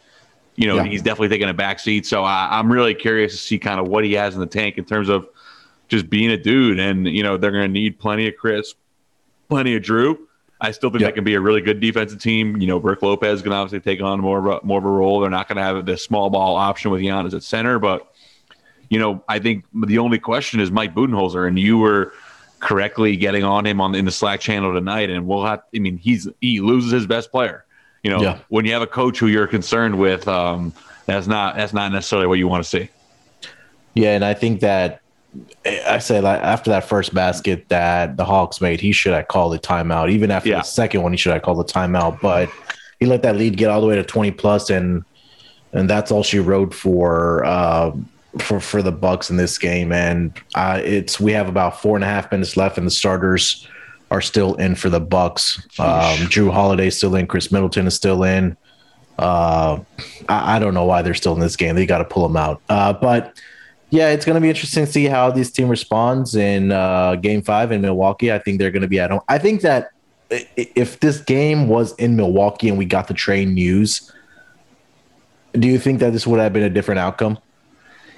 you 0.57 0.67
know, 0.67 0.77
yeah. 0.77 0.85
he's 0.85 1.03
definitely 1.03 1.29
taking 1.29 1.49
a 1.49 1.55
back 1.55 1.79
seat. 1.79 2.07
So 2.07 2.25
I, 2.25 2.59
am 2.59 2.73
really 2.73 2.95
curious 2.95 3.33
to 3.33 3.39
see 3.39 3.59
kind 3.59 3.79
of 3.79 3.89
what 3.89 4.05
he 4.05 4.15
has 4.15 4.35
in 4.35 4.41
the 4.41 4.47
tank 4.47 4.79
in 4.79 4.85
terms 4.85 5.09
of 5.09 5.29
just 5.89 6.11
being 6.11 6.31
a 6.31 6.37
dude. 6.37 6.81
And, 6.81 7.07
you 7.07 7.23
know, 7.23 7.37
they're 7.37 7.51
going 7.51 7.69
to 7.69 7.73
need 7.73 7.99
plenty 7.99 8.27
of 8.27 8.35
Khris, 8.37 8.75
plenty 9.49 9.77
of 9.77 9.83
Jrue. 9.83 10.19
I 10.59 10.71
still 10.71 10.89
think 10.89 11.03
yep. 11.03 11.09
that 11.09 11.15
can 11.15 11.25
be 11.25 11.35
a 11.35 11.41
really 11.41 11.61
good 11.61 11.81
defensive 11.81 12.21
team. 12.21 12.57
You 12.57 12.67
know, 12.67 12.81
Brook 12.81 13.03
Lopez 13.03 13.43
can 13.43 13.53
obviously 13.53 13.81
take 13.81 14.03
on 14.03 14.21
more 14.21 14.39
of 14.39 14.47
a, 14.47 14.67
more 14.67 14.79
of 14.79 14.87
a 14.87 14.91
role. 14.91 15.21
They're 15.21 15.29
not 15.29 15.49
going 15.49 15.57
to 15.57 15.63
have 15.63 15.85
this 15.85 16.03
small 16.03 16.31
ball 16.31 16.57
option 16.57 16.91
with 16.91 17.03
Giannis 17.03 17.35
at 17.35 17.43
center, 17.43 17.79
but 17.79 18.11
you 18.89 18.99
know, 18.99 19.23
I 19.29 19.41
think 19.41 19.65
the 19.75 19.99
only 19.99 20.19
question 20.19 20.61
is 20.61 20.71
Mike 20.71 20.95
Budenholzer, 20.95 21.47
and 21.47 21.59
you 21.59 21.77
were 21.77 22.15
correctly 22.67 23.17
getting 23.17 23.45
on 23.45 23.65
him 23.65 23.81
on 23.81 23.95
in 23.95 24.05
the 24.05 24.11
Slack 24.11 24.41
channel 24.41 24.75
tonight. 24.75 25.09
And 25.09 25.27
we'll 25.27 25.45
have, 25.45 25.63
I 25.75 25.79
mean, 25.79 25.99
he's 25.99 26.29
he 26.41 26.61
loses 26.61 26.91
his 26.91 27.07
best 27.07 27.31
player. 27.31 27.65
You 28.03 28.11
know, 28.11 28.21
yeah. 28.21 28.39
when 28.49 28.65
you 28.65 28.73
have 28.73 28.83
a 28.83 28.89
coach 28.89 29.19
who 29.19 29.29
you're 29.29 29.47
concerned 29.47 29.99
with, 29.99 30.27
um, 30.27 30.73
that's 31.07 31.29
not 31.29 31.57
that's 31.57 31.73
not 31.73 31.93
necessarily 31.93 32.27
what 32.27 32.39
you 32.39 32.49
want 32.49 32.65
to 32.65 32.69
see. 32.69 32.89
Yeah, 33.95 34.15
and 34.15 34.25
I 34.25 34.35
think 34.35 34.61
that 34.61 35.01
I 35.65 35.99
say 35.99 36.21
like 36.21 36.41
after 36.41 36.71
that 36.71 36.85
first 36.85 37.15
basket 37.15 37.69
that 37.69 38.17
the 38.17 38.25
Hawks 38.25 38.61
made, 38.61 38.81
he 38.81 38.93
should 38.93 39.15
have 39.15 39.29
called 39.29 39.55
a 39.55 39.59
timeout. 39.59 40.11
Even 40.11 40.31
after 40.31 40.51
yeah. 40.51 40.59
the 40.59 40.63
second 40.65 41.03
one, 41.03 41.13
he 41.13 41.17
should 41.17 41.33
have 41.33 41.43
called 41.43 41.61
a 41.61 41.73
timeout. 41.73 42.21
But 42.21 42.51
he 42.99 43.07
let 43.07 43.23
that 43.23 43.37
lead 43.37 43.57
get 43.57 43.71
all 43.71 43.81
the 43.81 43.87
way 43.87 43.95
to 43.95 44.05
twenty 44.05 44.33
plus, 44.33 44.71
and 44.71 45.05
and 45.73 45.89
that's 45.89 46.11
all 46.11 46.25
she 46.25 46.41
wrote 46.41 46.75
for 46.75 47.45
uh, 47.45 47.93
for 48.39 48.61
for 48.61 48.83
the 48.83 48.93
Bucks 48.93 49.31
in 49.31 49.37
this 49.37 49.59
game. 49.59 49.93
And 49.93 50.33
uh, 50.55 50.81
it's 50.85 51.21
we 51.21 51.33
have 51.33 51.49
about 51.49 51.81
four 51.81 51.97
and 51.97 52.05
a 52.05 52.09
half 52.09 52.31
minutes 52.31 52.57
left, 52.57 52.79
and 52.79 52.87
the 52.87 52.91
starters 52.91 53.67
are 54.11 54.21
still 54.21 54.55
in 54.55 54.75
for 54.75 54.89
the 54.89 55.01
Bucks. 55.01 55.59
Um, 55.79 56.29
Jrue 56.29 56.53
Holiday 56.53 56.91
still 56.91 57.15
in. 57.17 57.27
Khris 57.27 57.51
Middleton 57.51 57.87
is 57.87 57.95
still 57.95 58.23
in. 58.23 58.57
Uh, 59.19 59.81
I, 60.29 60.57
I, 60.57 60.59
don't 60.59 60.75
know 60.75 60.85
why 60.85 61.01
they're 61.01 61.15
still 61.15 61.33
in 61.33 61.41
this 61.41 61.57
game. 61.57 61.75
They 61.75 61.87
got 61.87 61.99
to 61.99 62.05
pull 62.05 62.29
them 62.29 62.37
out. 62.37 62.61
Uh, 62.69 62.93
but 62.93 63.41
yeah, 63.89 64.11
it's 64.11 64.27
going 64.27 64.35
to 64.35 64.41
be 64.43 64.51
interesting 64.51 64.85
to 64.85 64.93
see 64.93 65.07
how 65.07 65.31
this 65.31 65.51
team 65.51 65.69
responds 65.69 66.37
in 66.37 66.71
uh, 66.71 67.15
Game 67.17 67.41
Five 67.41 67.73
in 67.73 67.81
Milwaukee. 67.81 68.31
I 68.31 68.39
think 68.39 68.59
they're 68.59 68.71
going 68.71 68.83
to 68.83 68.89
be 68.89 69.01
at 69.01 69.11
home. 69.11 69.23
I 69.29 69.39
think 69.39 69.63
that 69.63 69.91
if 70.29 71.01
this 71.01 71.21
game 71.21 71.69
was 71.69 71.95
in 71.95 72.17
Milwaukee 72.17 72.69
and 72.69 72.77
we 72.77 72.85
got 72.85 73.09
the 73.09 73.15
train 73.15 73.55
news, 73.55 74.13
do 75.53 75.67
you 75.67 75.79
think 75.79 76.01
that 76.01 76.13
this 76.13 76.27
would 76.27 76.41
have 76.41 76.53
been 76.53 76.65
a 76.65 76.71
different 76.71 76.99
outcome? 76.99 77.39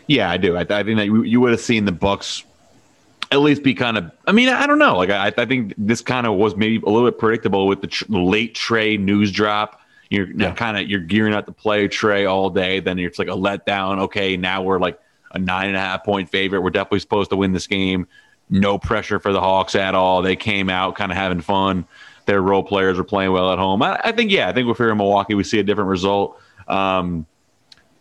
Yeah, 0.08 0.28
I 0.28 0.36
do. 0.38 0.56
I, 0.56 0.62
I 0.62 0.82
think 0.82 0.96
that 0.96 1.06
you, 1.06 1.22
you 1.22 1.40
would 1.40 1.52
have 1.52 1.60
seen 1.60 1.84
the 1.84 1.92
Bucks 1.92 2.42
at 3.30 3.40
least 3.40 3.62
be 3.62 3.74
kind 3.74 3.96
of. 3.96 4.10
I 4.26 4.32
mean, 4.32 4.48
I 4.48 4.66
don't 4.66 4.78
know. 4.78 4.96
Like, 4.96 5.10
I, 5.10 5.32
I 5.36 5.44
think 5.44 5.74
this 5.78 6.00
kind 6.00 6.26
of 6.26 6.34
was 6.34 6.56
maybe 6.56 6.82
a 6.84 6.88
little 6.88 7.08
bit 7.08 7.18
predictable 7.18 7.66
with 7.66 7.82
the 7.82 7.86
tr- 7.86 8.06
late 8.08 8.54
Trae 8.54 8.98
news 8.98 9.30
drop. 9.30 9.80
You're 10.10 10.30
yeah. 10.30 10.52
kind 10.54 10.78
of 10.78 10.88
you're 10.88 11.00
gearing 11.00 11.34
up 11.34 11.44
to 11.46 11.52
play 11.52 11.86
Trae 11.86 12.28
all 12.28 12.48
day. 12.50 12.80
Then 12.80 12.98
it's 12.98 13.18
like 13.18 13.28
a 13.28 13.32
letdown. 13.32 14.00
Okay, 14.00 14.38
now 14.38 14.62
we're 14.62 14.78
like 14.78 14.98
a 15.32 15.38
nine 15.38 15.68
and 15.68 15.76
a 15.76 15.80
half 15.80 16.04
point 16.04 16.30
favorite. 16.30 16.62
We're 16.62 16.70
definitely 16.70 17.00
supposed 17.00 17.30
to 17.30 17.36
win 17.36 17.52
this 17.52 17.66
game. 17.66 18.08
No 18.48 18.78
pressure 18.78 19.18
for 19.18 19.32
the 19.32 19.40
Hawks 19.40 19.74
at 19.74 19.94
all. 19.94 20.22
They 20.22 20.36
came 20.36 20.70
out 20.70 20.96
kind 20.96 21.12
of 21.12 21.18
having 21.18 21.42
fun. 21.42 21.86
Their 22.24 22.40
role 22.40 22.62
players 22.62 22.96
were 22.96 23.04
playing 23.04 23.32
well 23.32 23.52
at 23.52 23.58
home. 23.58 23.82
I, 23.82 24.00
I 24.02 24.12
think, 24.12 24.30
yeah, 24.30 24.48
I 24.48 24.52
think 24.54 24.68
if 24.68 24.78
we're 24.78 24.90
in 24.90 24.96
Milwaukee, 24.96 25.34
we 25.34 25.44
see 25.44 25.58
a 25.58 25.62
different 25.62 25.90
result. 25.90 26.40
Um, 26.66 27.26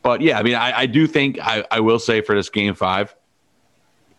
but 0.08 0.22
yeah, 0.22 0.40
I 0.40 0.44
mean, 0.44 0.56
I, 0.56 0.72
I 0.72 0.86
do 0.86 1.06
think 1.06 1.38
I, 1.42 1.66
I 1.70 1.82
will 1.82 2.00
say 2.00 2.22
for 2.22 2.34
this 2.34 2.50
game 2.50 2.76
five, 2.76 3.14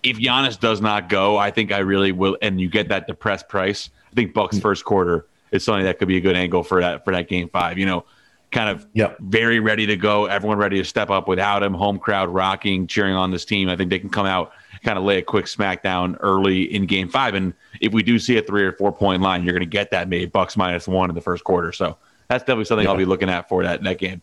if 0.03 0.19
Giannis 0.19 0.61
does 0.61 0.83
not 0.83 1.09
go, 1.09 1.39
I 1.39 1.51
think 1.51 1.73
I 1.73 1.79
really 1.79 2.13
will. 2.13 2.37
And 2.43 2.61
you 2.61 2.69
get 2.69 2.91
that 2.91 3.07
depressed 3.07 3.49
price. 3.49 3.89
I 4.13 4.15
think 4.15 4.35
Bucks 4.35 4.59
mm. 4.59 4.61
first 4.61 4.85
quarter 4.85 5.29
is 5.51 5.65
something 5.65 5.87
that 5.87 5.99
could 5.99 6.07
be 6.07 6.19
a 6.19 6.21
good 6.21 6.37
angle 6.37 6.63
for 6.63 6.83
that 6.83 7.07
for 7.07 7.15
that 7.15 7.27
game 7.27 7.49
five. 7.49 7.79
You 7.79 7.87
know, 7.87 8.05
kind 8.53 8.69
of 8.69 8.87
yep. 8.93 9.17
very 9.19 9.61
ready 9.61 9.87
to 9.87 9.97
go. 9.97 10.27
Everyone 10.27 10.59
ready 10.59 10.77
to 10.77 10.85
step 10.85 11.09
up 11.09 11.27
without 11.27 11.63
him. 11.63 11.73
Home 11.73 11.99
crowd 11.99 12.29
rocking, 12.29 12.87
cheering 12.87 13.15
on 13.15 13.31
this 13.31 13.47
team. 13.47 13.71
I 13.71 13.75
think 13.75 13.89
they 13.89 13.99
can 13.99 14.11
come 14.11 14.27
out, 14.27 14.53
kind 14.85 14.99
of 14.99 15.05
lay 15.05 15.17
a 15.17 15.23
quick 15.23 15.47
smackdown 15.47 16.19
early 16.21 16.65
in 16.65 16.85
game 16.85 17.09
five. 17.09 17.35
And 17.35 17.55
if 17.81 17.95
we 17.95 18.03
do 18.03 18.19
see 18.19 18.37
a 18.37 18.43
three 18.43 18.65
or 18.65 18.73
four 18.73 18.93
point 18.93 19.23
line, 19.23 19.43
you're 19.43 19.55
going 19.55 19.61
to 19.61 19.67
get 19.67 19.91
that 19.93 20.11
maybe 20.11 20.27
Bucks 20.27 20.55
minus 20.55 20.87
one 20.87 21.09
in 21.09 21.15
the 21.15 21.23
first 21.23 21.45
quarter. 21.45 21.73
So 21.73 21.97
that's 22.29 22.43
definitely 22.43 22.67
something 22.67 22.87
I'll 22.87 22.95
be 22.95 23.07
looking 23.07 23.31
at 23.31 23.49
for 23.49 23.63
that 23.63 23.83
that 23.85 23.97
game. 23.97 24.21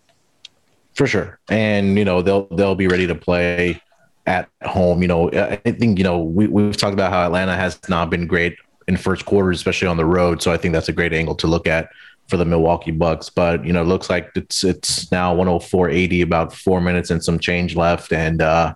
For 0.96 1.08
sure, 1.08 1.40
and 1.50 1.98
you 1.98 2.06
know 2.06 2.22
they'll 2.22 2.48
they'll 2.48 2.76
be 2.76 2.88
ready 2.88 3.06
to 3.08 3.16
play 3.16 3.82
at 4.26 4.50
home. 4.64 5.02
You 5.02 5.08
know, 5.08 5.32
I 5.32 5.58
think, 5.58 5.98
you 5.98 6.04
know, 6.04 6.20
we, 6.20 6.48
we've 6.48 6.78
talked 6.78 6.94
about 6.94 7.12
how 7.12 7.26
Atlanta 7.26 7.56
has 7.56 7.80
not 7.90 8.10
been 8.10 8.28
great 8.28 8.58
in 8.88 8.98
first 8.98 9.26
quarters, 9.26 9.58
especially 9.58 9.88
on 9.88 9.98
the 9.98 10.06
road. 10.06 10.42
So 10.42 10.52
I 10.52 10.58
think 10.58 10.74
that's 10.74 10.90
a 10.90 10.94
great 10.94 11.14
angle 11.14 11.36
to 11.36 11.48
look 11.48 11.68
at 11.68 11.90
for 12.28 12.38
the 12.38 12.46
Milwaukee 12.46 12.92
Bucks. 12.92 13.30
But, 13.30 13.66
you 13.66 13.74
know, 13.74 13.82
it 13.82 13.86
looks 13.86 14.10
like 14.10 14.32
it's 14.36 14.64
it's 14.64 15.12
now 15.12 15.36
104.80, 15.36 16.24
about 16.24 16.54
four 16.54 16.82
minutes 16.82 17.10
and 17.10 17.24
some 17.24 17.40
change 17.40 17.76
left. 17.76 18.12
And 18.12 18.42
uh, 18.42 18.74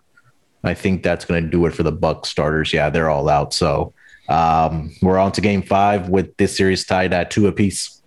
I 0.63 0.73
think 0.73 1.03
that's 1.03 1.25
going 1.25 1.43
to 1.43 1.49
do 1.49 1.65
it 1.65 1.73
for 1.73 1.83
the 1.83 1.91
Bucks 1.91 2.29
starters. 2.29 2.73
Yeah, 2.73 2.89
they're 2.89 3.09
all 3.09 3.29
out. 3.29 3.53
So 3.53 3.93
um, 4.27 4.93
we're 5.01 5.17
on 5.17 5.31
to 5.33 5.41
game 5.41 5.63
five 5.63 6.09
with 6.09 6.35
this 6.37 6.55
series 6.55 6.85
tied 6.85 7.13
at 7.13 7.31
two 7.31 7.47
apiece. 7.47 7.98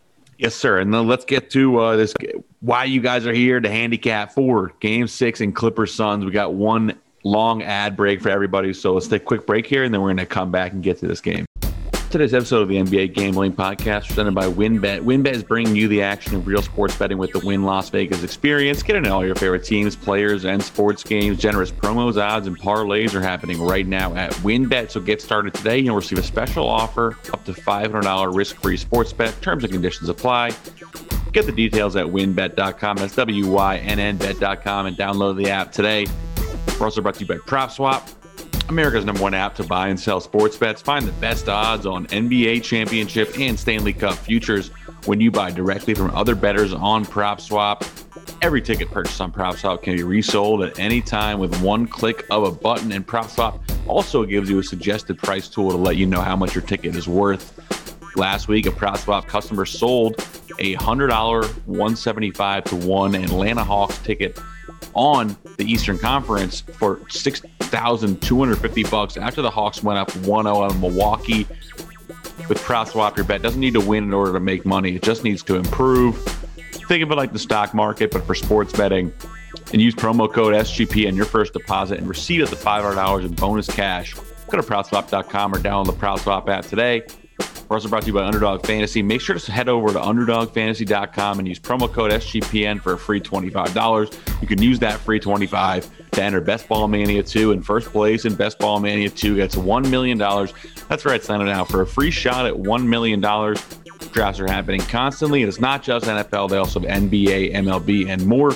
Yes, 0.42 0.56
sir. 0.56 0.80
And 0.80 0.92
then 0.92 1.06
let's 1.06 1.24
get 1.24 1.50
to 1.50 1.78
uh, 1.78 1.96
this. 1.96 2.12
Why 2.58 2.82
you 2.82 3.00
guys 3.00 3.28
are 3.28 3.32
here 3.32 3.60
to 3.60 3.70
handicap 3.70 4.32
for 4.32 4.72
Game 4.80 5.06
Six 5.06 5.40
and 5.40 5.54
Clippers 5.54 5.94
Suns. 5.94 6.24
We 6.24 6.32
got 6.32 6.54
one 6.54 6.98
long 7.22 7.62
ad 7.62 7.96
break 7.96 8.20
for 8.20 8.28
everybody, 8.28 8.72
so 8.72 8.92
let's 8.94 9.06
take 9.06 9.22
a 9.22 9.24
quick 9.24 9.46
break 9.46 9.68
here, 9.68 9.84
and 9.84 9.94
then 9.94 10.00
we're 10.00 10.08
going 10.08 10.16
to 10.16 10.26
come 10.26 10.50
back 10.50 10.72
and 10.72 10.82
get 10.82 10.98
to 10.98 11.06
this 11.06 11.20
game. 11.20 11.46
Today's 12.12 12.34
episode 12.34 12.60
of 12.60 12.68
the 12.68 12.76
NBA 12.76 13.14
Gambling 13.14 13.54
Podcast 13.54 14.06
presented 14.06 14.34
by 14.34 14.44
WynnBET. 14.44 15.00
WynnBET 15.00 15.32
is 15.32 15.42
bringing 15.42 15.74
you 15.74 15.88
the 15.88 16.02
action 16.02 16.34
of 16.34 16.46
real 16.46 16.60
sports 16.60 16.94
betting 16.94 17.16
with 17.16 17.32
the 17.32 17.38
Wynn 17.38 17.62
Las 17.62 17.88
Vegas 17.88 18.22
experience. 18.22 18.82
Get 18.82 18.96
in 18.96 19.06
all 19.06 19.24
your 19.24 19.34
favorite 19.34 19.64
teams, 19.64 19.96
players, 19.96 20.44
and 20.44 20.62
sports 20.62 21.02
games. 21.02 21.38
Generous 21.38 21.72
promos, 21.72 22.22
odds, 22.22 22.46
and 22.46 22.58
parlays 22.58 23.14
are 23.14 23.22
happening 23.22 23.62
right 23.62 23.86
now 23.86 24.14
at 24.14 24.30
WynnBET. 24.42 24.90
So 24.90 25.00
get 25.00 25.22
started 25.22 25.54
today. 25.54 25.78
You'll 25.78 25.96
receive 25.96 26.18
a 26.18 26.22
special 26.22 26.68
offer 26.68 27.16
up 27.32 27.46
to 27.46 27.54
$500 27.54 28.36
risk-free 28.36 28.76
sports 28.76 29.14
bet. 29.14 29.34
Terms 29.40 29.64
and 29.64 29.72
conditions 29.72 30.10
apply. 30.10 30.50
Get 31.32 31.46
the 31.46 31.52
details 31.52 31.96
at 31.96 32.04
wynnbet.com. 32.04 32.96
That's 32.98 33.16
W-Y-N-N 33.16 34.16
bet.com 34.18 34.84
and 34.84 34.98
download 34.98 35.42
the 35.42 35.48
app 35.48 35.72
today. 35.72 36.06
We're 36.78 36.84
also 36.84 37.00
brought 37.00 37.14
to 37.14 37.20
you 37.20 37.26
by 37.26 37.38
PropSwap. 37.38 38.21
America's 38.68 39.04
number 39.04 39.22
one 39.22 39.34
app 39.34 39.54
to 39.56 39.64
buy 39.64 39.88
and 39.88 39.98
sell 39.98 40.20
sports 40.20 40.56
bets. 40.56 40.80
Find 40.80 41.06
the 41.06 41.12
best 41.12 41.48
odds 41.48 41.86
on 41.86 42.06
NBA 42.06 42.62
championship 42.62 43.38
and 43.38 43.58
Stanley 43.58 43.92
Cup 43.92 44.14
futures 44.14 44.68
when 45.06 45.20
you 45.20 45.30
buy 45.30 45.50
directly 45.50 45.94
from 45.94 46.10
other 46.14 46.34
bettors 46.34 46.72
on 46.72 47.04
PropSwap. 47.04 47.86
Every 48.40 48.62
ticket 48.62 48.90
purchased 48.90 49.20
on 49.20 49.32
PropSwap 49.32 49.82
can 49.82 49.96
be 49.96 50.02
resold 50.02 50.62
at 50.62 50.78
any 50.78 51.00
time 51.00 51.38
with 51.38 51.60
one 51.62 51.86
click 51.86 52.24
of 52.30 52.44
a 52.44 52.50
button. 52.50 52.92
And 52.92 53.06
PropSwap 53.06 53.60
also 53.86 54.24
gives 54.24 54.48
you 54.48 54.58
a 54.58 54.64
suggested 54.64 55.18
price 55.18 55.48
tool 55.48 55.70
to 55.70 55.76
let 55.76 55.96
you 55.96 56.06
know 56.06 56.20
how 56.20 56.36
much 56.36 56.54
your 56.54 56.64
ticket 56.64 56.96
is 56.96 57.06
worth. 57.06 57.58
Last 58.16 58.48
week, 58.48 58.66
a 58.66 58.70
PropSwap 58.70 59.26
customer 59.26 59.64
sold 59.64 60.16
a 60.58 60.76
$100 60.76 61.44
175 61.66 62.64
to 62.64 62.76
1 62.76 63.14
Atlanta 63.14 63.64
Hawks 63.64 63.98
ticket 63.98 64.38
on 64.94 65.36
the 65.56 65.64
Eastern 65.64 65.98
Conference 65.98 66.60
for 66.60 67.00
6,250 67.08 68.84
bucks 68.84 69.16
after 69.16 69.42
the 69.42 69.50
Hawks 69.50 69.82
went 69.82 69.98
up 69.98 70.10
1-0 70.10 70.54
on 70.54 70.80
Milwaukee. 70.80 71.46
With 72.48 72.58
PropSwap, 72.58 73.16
your 73.16 73.24
bet 73.24 73.42
doesn't 73.42 73.60
need 73.60 73.74
to 73.74 73.80
win 73.80 74.04
in 74.04 74.12
order 74.14 74.32
to 74.32 74.40
make 74.40 74.66
money. 74.66 74.96
It 74.96 75.02
just 75.02 75.24
needs 75.24 75.42
to 75.44 75.56
improve. 75.56 76.16
Think 76.88 77.02
of 77.02 77.10
it 77.10 77.14
like 77.14 77.32
the 77.32 77.38
stock 77.38 77.74
market, 77.74 78.10
but 78.10 78.26
for 78.26 78.34
sports 78.34 78.72
betting. 78.72 79.12
And 79.72 79.80
use 79.80 79.94
promo 79.94 80.30
code 80.30 80.54
SGP 80.54 81.06
on 81.08 81.16
your 81.16 81.24
first 81.24 81.52
deposit 81.52 81.98
and 81.98 82.08
receive 82.08 82.42
up 82.42 82.50
to 82.50 82.56
$500 82.56 83.24
in 83.24 83.34
bonus 83.34 83.68
cash. 83.68 84.14
Go 84.50 84.60
to 84.60 84.62
PropSwap.com 84.62 85.54
or 85.54 85.58
download 85.58 85.86
the 85.86 85.92
PropSwap 85.92 86.48
app 86.48 86.66
today. 86.66 87.02
We're 87.72 87.76
also 87.76 87.88
brought 87.88 88.02
to 88.02 88.08
you 88.08 88.12
by 88.12 88.26
Underdog 88.26 88.66
Fantasy. 88.66 89.02
Make 89.02 89.22
sure 89.22 89.34
to 89.34 89.50
head 89.50 89.66
over 89.66 89.94
to 89.94 89.98
UnderdogFantasy.com 89.98 91.38
and 91.38 91.48
use 91.48 91.58
promo 91.58 91.90
code 91.90 92.10
SGPN 92.10 92.82
for 92.82 92.92
a 92.92 92.98
free 92.98 93.18
$25. 93.18 94.42
You 94.42 94.46
can 94.46 94.60
use 94.60 94.78
that 94.80 95.00
free 95.00 95.18
25 95.18 96.10
to 96.10 96.22
enter 96.22 96.42
Best 96.42 96.68
Ball 96.68 96.86
Mania 96.86 97.22
2 97.22 97.52
in 97.52 97.62
first 97.62 97.90
place, 97.90 98.26
and 98.26 98.36
Best 98.36 98.58
Ball 98.58 98.78
Mania 98.78 99.08
2 99.08 99.36
gets 99.36 99.56
$1 99.56 99.88
million. 99.88 100.18
That's 100.18 101.06
right, 101.06 101.24
sign 101.24 101.40
it 101.40 101.46
now 101.46 101.64
for 101.64 101.80
a 101.80 101.86
free 101.86 102.10
shot 102.10 102.44
at 102.44 102.52
$1 102.52 102.84
million. 102.84 103.22
Drafts 103.22 104.38
are 104.38 104.46
happening 104.46 104.82
constantly, 104.82 105.40
and 105.40 105.48
it's 105.48 105.58
not 105.58 105.82
just 105.82 106.04
NFL, 106.04 106.50
they 106.50 106.58
also 106.58 106.78
have 106.80 106.90
NBA, 106.90 107.54
MLB, 107.54 108.06
and 108.06 108.26
more. 108.26 108.50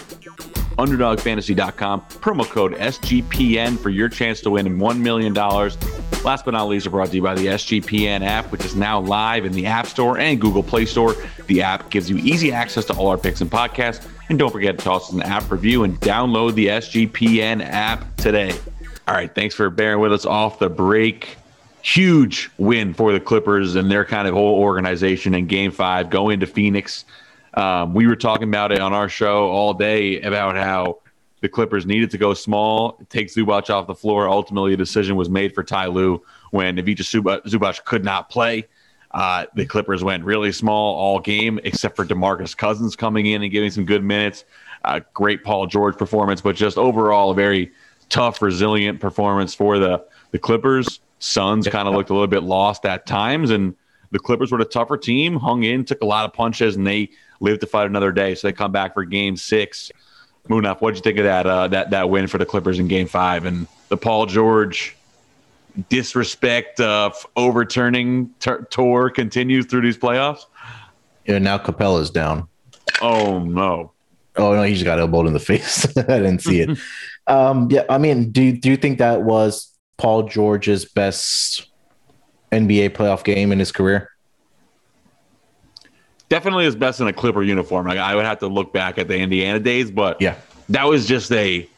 UnderdogFantasy.com, 0.79 2.03
promo 2.03 2.45
code 2.45 2.75
SGPN 2.75 3.79
for 3.79 3.91
your 3.91 4.09
chance 4.09 4.41
to 4.43 4.51
win 4.51 4.79
$1 4.79 4.99
million. 4.99 5.33
Last 5.33 6.45
but 6.45 6.51
not 6.53 6.69
least, 6.69 6.87
are 6.87 6.91
brought 6.91 7.09
to 7.09 7.17
you 7.17 7.23
by 7.23 7.35
the 7.35 7.47
SGPN 7.47 8.23
app, 8.23 8.53
which 8.53 8.65
is 8.65 8.75
now 8.75 9.01
live 9.01 9.45
in 9.45 9.53
the 9.53 9.67
App 9.67 9.87
Store 9.87 10.19
and 10.19 10.41
Google 10.41 10.63
Play 10.63 10.85
Store. 10.85 11.15
The 11.47 11.63
app 11.63 11.89
gives 11.91 12.11
you 12.11 12.19
easy 12.19 12.53
access 12.53 12.85
to 12.87 12.95
all 12.95 13.09
our 13.09 13.17
picks 13.17 13.41
and 13.41 13.51
podcasts. 13.51 14.07
And 14.29 14.39
don't 14.39 14.51
forget 14.51 14.79
to 14.79 14.85
toss 14.85 15.09
us 15.09 15.15
an 15.15 15.23
app 15.23 15.51
review 15.51 15.85
and 15.85 15.99
download 16.01 16.55
the 16.55 16.67
SGPN 16.67 17.65
app 17.65 18.17
today. 18.17 18.53
All 19.07 19.15
right, 19.15 19.33
thanks 19.33 19.55
for 19.55 19.71
bearing 19.71 20.01
with 20.01 20.13
us 20.13 20.27
off 20.27 20.59
the 20.59 20.69
break. 20.69 21.37
Huge 21.83 22.51
win 22.59 22.93
for 22.93 23.13
the 23.13 23.21
Clippers 23.21 23.77
and 23.77 23.89
their 23.89 24.05
kind 24.05 24.27
of 24.27 24.35
whole 24.35 24.59
organization 24.59 25.33
in 25.33 25.47
game 25.47 25.71
five, 25.71 26.11
going 26.11 26.41
to 26.41 26.47
Phoenix. 26.47 27.05
Um, 27.57 27.95
we 27.95 28.07
were 28.07 28.17
talking 28.17 28.49
about 28.49 28.71
it 28.71 28.81
on 28.81 28.93
our 28.93 29.09
show 29.09 29.49
all 29.49 29.73
day 29.73 30.21
about 30.21 30.57
how 30.57 31.01
the 31.41 31.49
Clippers 31.49 31.87
needed 31.87 32.11
to 32.11 32.19
go 32.19 32.35
small, 32.35 32.99
take 33.09 33.29
Zubac 33.29 33.71
off 33.71 33.87
the 33.87 33.95
floor. 33.95 34.29
Ultimately, 34.29 34.75
a 34.75 34.77
decision 34.77 35.17
was 35.17 35.31
made 35.31 35.55
for 35.55 35.63
Ty 35.63 35.87
Lue 35.87 36.23
when 36.51 36.79
Ivica 36.79 37.03
Zubac 37.03 37.85
could 37.85 38.05
not 38.05 38.29
play. 38.29 38.67
Uh, 39.13 39.47
the 39.55 39.65
Clippers 39.65 40.05
went 40.05 40.25
really 40.25 40.53
small 40.53 40.97
all 40.97 41.19
game, 41.21 41.59
except 41.65 41.97
for 41.97 42.05
DeMarcus 42.05 42.57
Cousins 42.57 42.95
coming 42.97 43.27
in 43.27 43.43
and 43.43 43.51
giving 43.51 43.71
some 43.71 43.85
good 43.85 44.05
minutes. 44.05 44.45
Uh, 44.85 45.01
great 45.15 45.43
Paul 45.43 45.67
George 45.67 45.97
performance, 45.97 46.41
but 46.41 46.57
just 46.57 46.77
overall 46.77 47.31
a 47.31 47.35
very 47.35 47.73
tough, 48.09 48.43
resilient 48.43 49.01
performance 49.01 49.55
for 49.55 49.79
the 49.79 50.05
the 50.33 50.39
Clippers. 50.39 51.01
Suns 51.19 51.67
kind 51.67 51.89
of 51.89 51.95
looked 51.95 52.11
a 52.11 52.13
little 52.13 52.27
bit 52.27 52.43
lost 52.43 52.85
at 52.85 53.07
times, 53.07 53.51
and 53.51 53.75
the 54.11 54.19
Clippers 54.19 54.53
were 54.53 54.59
the 54.59 54.67
tougher 54.67 54.99
team, 54.99 55.37
hung 55.37 55.63
in, 55.63 55.85
took 55.85 56.03
a 56.03 56.07
lot 56.07 56.27
of 56.27 56.33
punches, 56.35 56.77
and 56.77 56.87
they 56.87 57.11
live 57.41 57.59
to 57.61 57.67
fight 57.67 57.87
another 57.87 58.13
day. 58.13 58.35
So 58.35 58.49
they 58.49 58.53
come 58.53 58.73
back 58.73 58.95
for 58.95 59.05
Game 59.05 59.37
Six. 59.37 59.91
Munaf, 60.49 60.81
what'd 60.81 60.97
you 60.97 61.03
think 61.03 61.19
of 61.19 61.25
that 61.25 61.47
uh, 61.47 61.69
that 61.69 61.91
that 61.91 62.11
win 62.11 62.27
for 62.27 62.39
the 62.39 62.47
Clippers 62.47 62.79
in 62.79 62.89
Game 62.89 63.09
Five 63.09 63.45
and 63.45 63.67
the 63.89 63.97
Paul 63.97 64.27
George 64.27 64.97
disrespect 65.89 66.81
uh, 66.81 67.11
overturning 67.37 68.31
tour 68.71 69.11
continues 69.11 69.67
through 69.67 69.83
these 69.83 69.99
playoffs? 69.99 70.47
Yeah, 71.27 71.39
now 71.39 71.59
Capela's 71.59 72.11
down. 72.11 72.49
Oh 73.03 73.41
no! 73.41 73.93
Oh 74.37 74.55
no, 74.55 74.63
he 74.63 74.75
just 74.75 74.85
got 74.85 74.99
elbowed 74.99 75.27
in 75.27 75.33
the 75.33 75.41
face. 75.53 75.85
I 75.99 76.03
didn't 76.03 76.41
see 76.41 76.61
it. 76.61 76.79
um, 77.27 77.69
yeah, 77.71 77.85
I 77.89 77.99
mean, 77.99 78.31
do 78.31 78.53
do 78.53 78.71
you 78.71 78.77
think 78.77 78.99
that 78.99 79.23
was 79.23 79.73
Paul 79.97 80.25
George's 80.25 80.85
best 80.85 81.69
NBA 82.53 82.91
playoff 82.91 83.25
game 83.25 83.53
in 83.53 83.59
his 83.59 83.73
career? 83.73 84.11
Definitely 86.29 86.65
his 86.65 86.77
best 86.77 87.01
in 87.01 87.07
a 87.07 87.13
Clipper 87.13 87.43
uniform. 87.43 87.87
Like 87.87 87.99
I 87.99 88.15
would 88.15 88.25
have 88.25 88.39
to 88.41 88.49
look 88.49 88.73
back 88.73 88.99
at 88.99 89.09
the 89.09 89.17
Indiana 89.19 89.61
days, 89.61 89.91
but 89.91 90.21
yeah, 90.21 90.37
that 90.69 90.85
was 90.85 91.07
just 91.07 91.31
a 91.33 91.69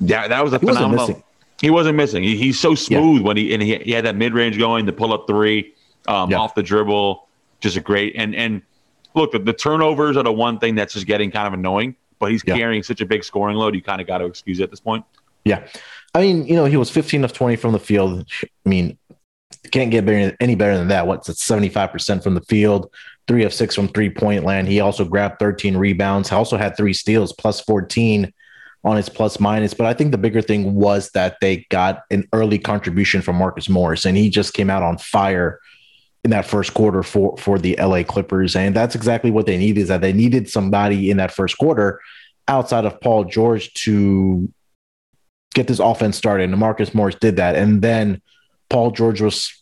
that 0.00 0.28
that 0.28 0.44
was 0.44 0.52
a 0.52 0.58
he 0.58 0.66
phenomenal. 0.66 1.06
Wasn't 1.06 1.24
he 1.60 1.70
wasn't 1.70 1.96
missing. 1.96 2.22
He, 2.22 2.36
he's 2.36 2.58
so 2.58 2.74
smooth 2.74 3.20
yeah. 3.20 3.26
when 3.26 3.36
he 3.36 3.52
and 3.52 3.62
he, 3.62 3.76
he 3.78 3.90
had 3.92 4.04
that 4.04 4.16
mid 4.16 4.32
range 4.32 4.58
going, 4.58 4.86
the 4.86 4.92
pull 4.92 5.12
up 5.12 5.26
three, 5.26 5.74
um, 6.06 6.30
yeah. 6.30 6.38
off 6.38 6.54
the 6.54 6.62
dribble, 6.62 7.28
just 7.60 7.76
a 7.76 7.80
great 7.80 8.14
and 8.16 8.34
and 8.34 8.62
look 9.14 9.32
the, 9.32 9.38
the, 9.38 9.52
turnovers 9.52 10.16
are 10.16 10.22
the 10.22 10.32
one 10.32 10.58
thing 10.58 10.74
that's 10.74 10.94
just 10.94 11.06
getting 11.06 11.30
kind 11.30 11.46
of 11.46 11.54
annoying. 11.54 11.96
But 12.18 12.32
he's 12.32 12.42
yeah. 12.44 12.56
carrying 12.56 12.82
such 12.82 13.00
a 13.00 13.06
big 13.06 13.22
scoring 13.22 13.56
load, 13.56 13.74
you 13.74 13.82
kind 13.82 14.00
of 14.00 14.06
got 14.06 14.18
to 14.18 14.24
excuse 14.24 14.58
it 14.58 14.64
at 14.64 14.70
this 14.70 14.80
point. 14.80 15.04
Yeah, 15.44 15.66
I 16.14 16.20
mean, 16.20 16.46
you 16.46 16.56
know, 16.56 16.64
he 16.64 16.76
was 16.76 16.90
15 16.90 17.24
of 17.24 17.32
20 17.32 17.56
from 17.56 17.72
the 17.72 17.78
field. 17.78 18.26
I 18.42 18.68
mean, 18.68 18.98
can't 19.70 19.90
get 19.90 20.04
better, 20.04 20.36
any 20.40 20.54
better 20.56 20.76
than 20.76 20.88
that. 20.88 21.06
What's 21.06 21.28
it, 21.28 21.36
75% 21.36 22.22
from 22.22 22.34
the 22.34 22.40
field, 22.40 22.90
three 23.28 23.44
of 23.44 23.52
six 23.52 23.74
from 23.74 23.88
three 23.88 24.10
point 24.10 24.44
land. 24.44 24.66
He 24.66 24.80
also 24.80 25.04
grabbed 25.04 25.38
13 25.38 25.76
rebounds, 25.76 26.32
also 26.32 26.56
had 26.56 26.76
three 26.76 26.94
steals, 26.94 27.32
plus 27.32 27.60
14 27.60 28.32
on 28.84 28.96
his 28.96 29.08
plus 29.08 29.38
minus. 29.38 29.74
But 29.74 29.86
I 29.86 29.94
think 29.94 30.10
the 30.10 30.18
bigger 30.18 30.40
thing 30.40 30.74
was 30.74 31.10
that 31.10 31.36
they 31.40 31.66
got 31.68 32.02
an 32.10 32.26
early 32.32 32.58
contribution 32.58 33.22
from 33.22 33.36
Marcus 33.36 33.68
Morris, 33.68 34.06
and 34.06 34.16
he 34.16 34.30
just 34.30 34.54
came 34.54 34.70
out 34.70 34.82
on 34.82 34.98
fire 34.98 35.60
in 36.24 36.30
that 36.30 36.46
first 36.46 36.74
quarter 36.74 37.02
for 37.02 37.36
for 37.36 37.58
the 37.58 37.76
LA 37.78 38.02
Clippers. 38.02 38.56
And 38.56 38.74
that's 38.74 38.94
exactly 38.94 39.30
what 39.30 39.46
they 39.46 39.58
needed 39.58 39.82
is 39.82 39.88
that 39.88 40.00
they 40.00 40.12
needed 40.12 40.48
somebody 40.48 41.10
in 41.10 41.18
that 41.18 41.32
first 41.32 41.58
quarter 41.58 42.00
outside 42.48 42.86
of 42.86 43.00
Paul 43.00 43.24
George 43.24 43.72
to 43.74 44.50
get 45.54 45.68
this 45.68 45.78
offense 45.78 46.16
started. 46.16 46.50
And 46.50 46.58
Marcus 46.58 46.94
Morris 46.94 47.14
did 47.14 47.36
that. 47.36 47.56
And 47.56 47.82
then 47.82 48.22
Paul 48.70 48.90
George 48.90 49.20
was 49.20 49.57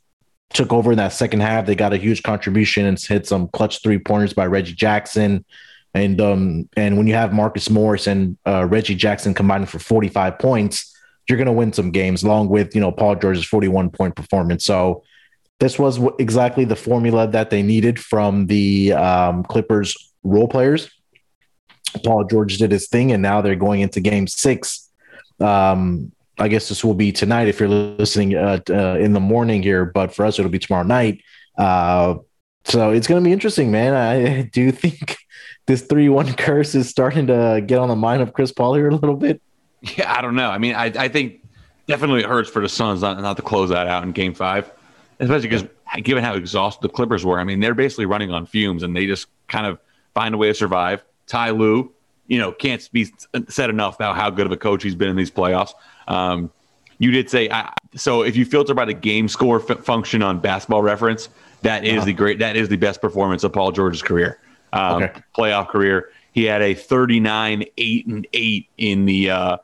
took 0.53 0.73
over 0.73 0.93
in 0.93 0.99
that 0.99 1.13
second 1.13 1.41
half. 1.41 1.67
They 1.67 1.75
got 1.75 1.93
a 1.93 1.97
huge 1.97 2.23
contribution 2.23 2.87
and 2.87 3.01
hit 3.01 3.27
some 3.27 3.49
clutch 3.49 3.83
three 3.83 3.99
pointers 3.99 4.33
by 4.33 4.47
Reggie 4.47 4.75
Jackson. 4.75 5.45
And 5.95 6.21
um 6.21 6.69
and 6.77 6.97
when 6.97 7.07
you 7.07 7.15
have 7.15 7.33
Marcus 7.33 7.71
Morris 7.71 8.07
and 8.07 8.37
uh, 8.47 8.67
Reggie 8.67 8.95
Jackson 8.95 9.35
combining 9.35 9.67
for 9.67 9.79
45 9.79 10.39
points, 10.39 10.95
you're 11.29 11.39
going 11.39 11.47
to 11.47 11.53
win 11.53 11.73
some 11.73 11.91
games 11.91 12.23
along 12.23 12.49
with, 12.49 12.75
you 12.75 12.81
know, 12.81 12.93
Paul 12.93 13.17
George's 13.17 13.45
41 13.45 13.91
point 13.91 14.15
performance. 14.15 14.65
So 14.65 15.03
this 15.59 15.79
was 15.79 15.99
exactly 16.19 16.65
the 16.65 16.77
formula 16.77 17.27
that 17.29 17.51
they 17.51 17.63
needed 17.63 17.99
from 17.99 18.47
the 18.47 18.93
um, 18.93 19.43
Clippers 19.45 20.13
role 20.23 20.49
players. 20.49 20.91
Paul 22.05 22.25
George 22.25 22.59
did 22.59 22.71
his 22.71 22.89
thing, 22.89 23.13
and 23.13 23.23
now 23.23 23.41
they're 23.41 23.57
going 23.57 23.81
into 23.81 24.01
game 24.01 24.27
six. 24.27 24.91
Um, 25.41 26.13
I 26.39 26.49
guess 26.49 26.69
this 26.69 26.85
will 26.85 26.95
be 26.95 27.13
tonight 27.13 27.49
if 27.49 27.61
you're 27.61 27.69
listening 27.69 28.35
uh, 28.35 28.61
uh, 28.69 28.97
in 28.99 29.13
the 29.13 29.21
morning 29.21 29.63
here, 29.63 29.85
but 29.85 30.15
for 30.15 30.27
us, 30.27 30.39
it'll 30.39 30.51
be 30.51 30.59
tomorrow 30.59 30.85
night. 30.85 31.23
Uh, 31.57 32.17
so 32.65 32.91
it's 32.91 33.07
going 33.07 33.23
to 33.23 33.27
be 33.27 33.33
interesting, 33.33 33.71
man. 33.71 33.95
I 33.95 34.43
do 34.53 34.71
think 34.71 35.17
this 35.67 35.83
3 35.83 36.09
1 36.09 36.35
curse 36.35 36.75
is 36.75 36.89
starting 36.89 37.29
to 37.29 37.63
get 37.67 37.79
on 37.79 37.89
the 37.89 37.97
mind 37.97 38.23
of 38.23 38.33
Chris 38.33 38.53
Paul 38.53 38.75
here 38.75 38.89
a 38.89 38.95
little 38.95 39.17
bit. 39.17 39.41
Yeah, 39.81 40.13
I 40.13 40.21
don't 40.21 40.35
know. 40.35 40.51
I 40.51 40.59
mean, 40.59 40.75
I, 40.75 40.87
I 40.87 41.09
think 41.09 41.43
definitely 41.87 42.21
it 42.21 42.27
hurts 42.27 42.51
for 42.51 42.61
the 42.61 42.69
Suns 42.69 43.03
not, 43.03 43.21
not 43.21 43.37
to 43.37 43.43
close 43.43 43.71
that 43.71 43.87
out 43.87 44.03
in 44.03 44.13
game 44.13 44.35
five, 44.35 44.71
especially 45.21 45.49
because 45.49 45.65
given 46.03 46.23
how 46.23 46.35
exhausted 46.35 46.83
the 46.83 46.93
Clippers 46.93 47.25
were. 47.25 47.39
I 47.39 47.45
mean, 47.45 47.61
they're 47.61 47.75
basically 47.75 48.07
running 48.07 48.31
on 48.31 48.47
fumes 48.47 48.83
and 48.83 48.95
they 48.95 49.07
just 49.07 49.29
kind 49.49 49.67
of 49.67 49.79
find 50.15 50.35
a 50.35 50.39
way 50.39 50.49
to 50.49 50.55
survive. 50.55 51.05
Ty 51.27 51.51
Lue, 51.51 51.93
you 52.27 52.39
know, 52.39 52.53
can't 52.53 52.87
be 52.93 53.07
said 53.49 53.71
enough 53.71 53.97
about 53.97 54.17
how 54.17 54.31
good 54.31 54.47
of 54.47 54.53
a 54.53 54.57
coach 54.57 54.83
he's 54.83 54.95
been 54.95 55.09
in 55.09 55.17
these 55.17 55.31
playoffs. 55.31 55.73
Um, 56.09 56.51
you 56.99 57.11
did 57.11 57.29
say 57.29 57.49
I, 57.51 57.73
so. 57.95 58.23
If 58.23 58.37
you 58.37 58.45
filter 58.45 58.75
by 58.75 58.85
the 58.85 58.95
game 58.95 59.29
score 59.29 59.63
f- 59.71 59.85
function 59.85 60.23
on 60.23 60.41
Basketball 60.41 60.83
Reference, 60.83 61.29
that 61.63 61.85
is 61.85 61.99
uh-huh. 61.99 62.05
the 62.07 62.13
great. 62.15 62.39
That 62.39 62.57
is 62.57 62.69
the 62.69 62.77
best 62.77 63.01
performance 63.01 63.45
of 63.45 63.53
Paul 63.53 63.73
George's 63.73 64.03
career, 64.03 64.39
um, 64.73 65.03
okay. 65.03 65.21
playoff 65.37 65.69
career. 65.69 66.11
He 66.33 66.45
had 66.45 66.63
a 66.63 66.75
39, 66.75 67.65
eight 67.79 68.07
and 68.07 68.27
eight 68.33 68.69
in 68.79 69.07
the 69.07 69.31
uh, 69.31 69.57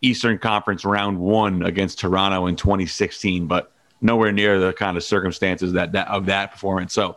Eastern 0.00 0.38
Conference 0.38 0.84
round 0.84 1.18
one 1.18 1.62
against 1.62 1.98
Toronto 1.98 2.46
in 2.46 2.56
2016, 2.56 3.46
but 3.46 3.72
nowhere 4.00 4.32
near 4.32 4.58
the 4.58 4.72
kind 4.72 4.96
of 4.96 5.04
circumstances 5.04 5.72
that, 5.72 5.92
that 5.92 6.08
of 6.08 6.26
that 6.26 6.52
performance. 6.52 6.92
So 6.92 7.16